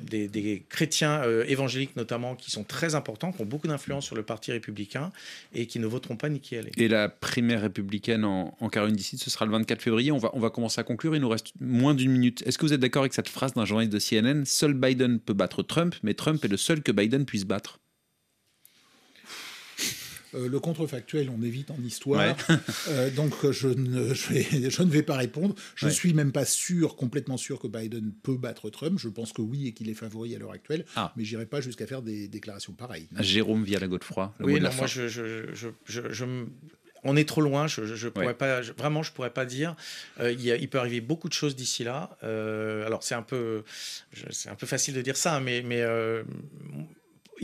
des, 0.00 0.64
chrétiens 0.68 1.22
évangéliques 1.46 1.96
notamment 1.96 2.34
qui 2.34 2.50
sont 2.50 2.64
très 2.64 2.94
importants, 2.94 3.32
qui 3.32 3.42
ont 3.42 3.46
beaucoup 3.46 3.68
d'influence 3.68 4.06
sur 4.06 4.16
le 4.16 4.22
parti 4.22 4.52
républicain 4.52 5.12
et 5.54 5.66
qui 5.66 5.78
ne 5.78 5.86
voteront 5.86 6.16
pas 6.16 6.28
Nikki 6.28 6.56
Haley. 6.56 6.72
Et 6.76 6.88
la 6.88 7.08
primaire 7.08 7.62
républicaine 7.62 8.24
en, 8.24 8.56
en 8.58 8.68
Caroline 8.68 8.96
du 8.96 9.02
ce 9.02 9.30
sera 9.30 9.44
le 9.44 9.52
24 9.52 9.82
février. 9.82 10.12
On 10.12 10.18
va, 10.18 10.30
on 10.34 10.40
va 10.40 10.50
commencer 10.50 10.80
à 10.80 10.84
conclure. 10.84 11.14
Il 11.14 11.20
nous 11.20 11.28
reste 11.28 11.52
moins 11.60 11.94
d'une 11.94 12.10
minute. 12.10 12.42
Est-ce 12.46 12.58
que 12.58 12.66
vous 12.66 12.72
êtes 12.72 12.80
d'accord 12.80 13.02
avec 13.02 13.14
cette 13.14 13.28
phrase 13.28 13.54
d'un 13.54 13.64
journaliste 13.64 13.92
de 13.92 13.98
CNN 13.98 14.44
Seul 14.44 14.74
Biden 14.74 15.18
peut 15.18 15.34
battre 15.34 15.62
Trump, 15.62 15.94
mais 16.02 16.14
Trump 16.14 16.44
est 16.44 16.48
le 16.48 16.56
seul 16.56 16.82
que 16.82 16.92
Biden 16.92 17.24
puisse 17.24 17.44
battre 17.44 17.81
euh, 20.34 20.48
le 20.48 20.60
contrefactuel, 20.60 21.30
on 21.30 21.42
évite 21.42 21.70
en 21.70 21.82
histoire. 21.82 22.36
Euh, 22.88 23.10
donc, 23.10 23.50
je 23.50 23.68
ne, 23.68 24.12
je, 24.14 24.82
ne, 24.82 24.90
vais 24.90 25.02
pas 25.02 25.16
répondre. 25.16 25.54
Je 25.74 25.86
ne 25.86 25.90
suis 25.90 26.14
même 26.14 26.32
pas 26.32 26.44
sûr, 26.44 26.96
complètement 26.96 27.36
sûr 27.36 27.58
que 27.58 27.66
Biden 27.66 28.12
peut 28.22 28.36
battre 28.36 28.70
Trump. 28.70 28.98
Je 28.98 29.08
pense 29.08 29.32
que 29.32 29.42
oui 29.42 29.68
et 29.68 29.72
qu'il 29.72 29.88
est 29.88 29.94
favori 29.94 30.34
à 30.34 30.38
l'heure 30.38 30.52
actuelle. 30.52 30.84
Ah. 30.96 31.12
Mais 31.16 31.24
j'irai 31.24 31.46
pas 31.46 31.60
jusqu'à 31.60 31.86
faire 31.86 32.02
des 32.02 32.28
déclarations 32.28 32.72
pareilles. 32.72 33.08
Jérôme 33.20 33.64
via 33.64 33.78
la 33.78 33.88
Godefroy. 33.88 34.34
Oui, 34.40 34.60
non, 34.60 34.70
moi, 34.76 34.86
je, 34.86 35.08
je, 35.08 36.24
on 37.04 37.16
est 37.16 37.28
trop 37.28 37.40
loin. 37.40 37.66
Je, 37.66 38.08
pourrais 38.08 38.34
pas, 38.34 38.60
vraiment, 38.60 39.02
je 39.02 39.12
pourrais 39.12 39.30
pas 39.32 39.44
dire. 39.44 39.76
Euh, 40.20 40.32
il, 40.32 40.68
peut 40.68 40.78
arriver 40.78 41.00
beaucoup 41.00 41.28
de 41.28 41.34
choses 41.34 41.56
d'ici 41.56 41.84
là. 41.84 42.16
alors 42.22 43.02
c'est 43.02 43.14
un 43.14 43.22
peu, 43.22 43.64
c'est 44.30 44.48
un 44.48 44.56
peu 44.56 44.66
facile 44.66 44.94
de 44.94 45.02
dire 45.02 45.16
ça, 45.16 45.40
mais, 45.40 45.62
mais 45.62 45.82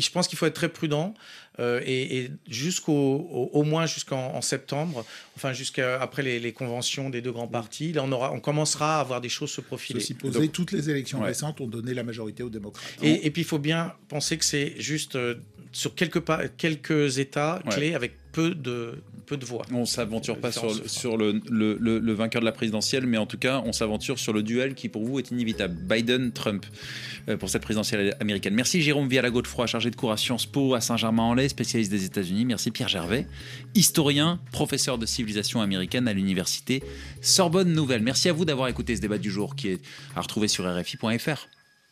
je 0.03 0.11
pense 0.11 0.29
qu'il 0.29 0.39
faut 0.39 0.47
être 0.47 0.55
très 0.55 0.69
prudent 0.69 1.15
euh, 1.61 1.81
et, 1.85 2.31
jusqu'au 2.49 2.93
au, 2.93 3.63
moins 3.65 3.87
jusqu'en 3.87 4.41
septembre, 4.41 5.05
enfin 5.37 5.53
jusqu'après 5.53 6.03
après 6.03 6.23
les, 6.23 6.53
conventions 6.53 7.11
des 7.11 7.21
deux 7.21 7.33
grands 7.33 7.49
partis, 7.49 7.93
là 7.93 8.05
on, 8.05 8.13
aura, 8.13 8.33
on 8.33 8.41
commencera 8.41 8.99
à 8.99 9.01
avoir 9.01 9.21
des 9.21 9.29
choses 9.29 9.51
se 9.51 9.61
profiler. 9.61 10.01
Ceci 10.01 10.15
posé, 10.15 10.49
toutes 10.49 10.73
les 10.73 10.89
élections 10.89 11.21
récentes 11.21 11.61
ont 11.61 11.67
donné 11.67 11.95
la 11.95 12.05
majorité 12.05 12.43
aux 12.43 12.51
démocrates. 12.51 12.87
Et, 13.03 13.31
puis 13.31 13.43
il 13.43 13.49
faut 13.49 13.59
bien 13.59 13.93
penser 14.09 14.39
que 14.39 14.45
c'est 14.45 14.75
juste 14.81 15.17
euh, 15.17 15.35
sur 15.73 15.95
quelques, 15.95 16.23
quelques 16.57 17.19
États 17.19 17.61
clés 17.71 17.95
avec 17.95 18.13
peu 18.33 18.55
de, 18.55 19.03
peu 19.27 19.37
de 19.37 19.45
voix. 19.45 19.65
On 19.73 19.85
s'aventure 19.85 20.39
pas 20.39 20.53
sur, 20.53 20.71
sur 20.89 21.17
le, 21.17 21.41
le, 21.51 21.77
le, 21.79 22.13
vainqueur 22.13 22.41
de 22.41 22.47
la 22.47 22.53
présidentielle, 22.53 23.07
mais 23.07 23.19
en 23.19 23.27
tout 23.27 23.39
cas, 23.39 23.63
on 23.65 23.73
s'aventure 23.73 24.19
sur 24.19 24.33
le 24.33 24.43
duel 24.43 24.75
qui 24.75 24.89
pour 24.89 25.05
vous 25.05 25.19
est 25.19 25.31
inévitable. 25.31 25.75
Biden-Trump 25.75 26.65
euh, 27.29 27.37
pour 27.37 27.49
cette 27.51 27.63
présidentielle 27.63 28.17
américaine. 28.21 28.55
Merci 28.55 28.81
Jérôme 28.81 29.09
Vialago-de-Froid, 29.09 29.67
chargé 29.67 29.91
de 29.91 29.97
cours 29.97 30.13
à 30.13 30.17
Sciences 30.17 30.47
Po 30.47 30.75
à 30.75 30.81
Saint-Germain-en-Laye, 30.81 31.49
spécialiste 31.49 31.91
des 31.91 32.05
États-Unis. 32.05 32.45
Merci 32.45 32.71
Pierre 32.71 32.89
Gervais, 32.89 33.27
historien, 33.75 34.41
professeur 34.53 34.99
de 34.99 35.07
civilisation 35.07 35.61
américaine 35.61 36.09
à 36.09 36.13
l'université 36.13 36.83
Sorbonne 37.21 37.73
Nouvelle. 37.73 38.03
Merci 38.03 38.29
à 38.29 38.33
vous 38.33 38.45
d'avoir 38.45 38.69
écouté 38.69 38.97
ce 38.97 39.01
débat 39.01 39.19
du 39.19 39.31
jour 39.31 39.57
qui 39.57 39.69
est 39.69 39.81
à 40.15 40.21
retrouver 40.21 40.49
sur 40.49 40.65
RFI.fr. 40.65 41.49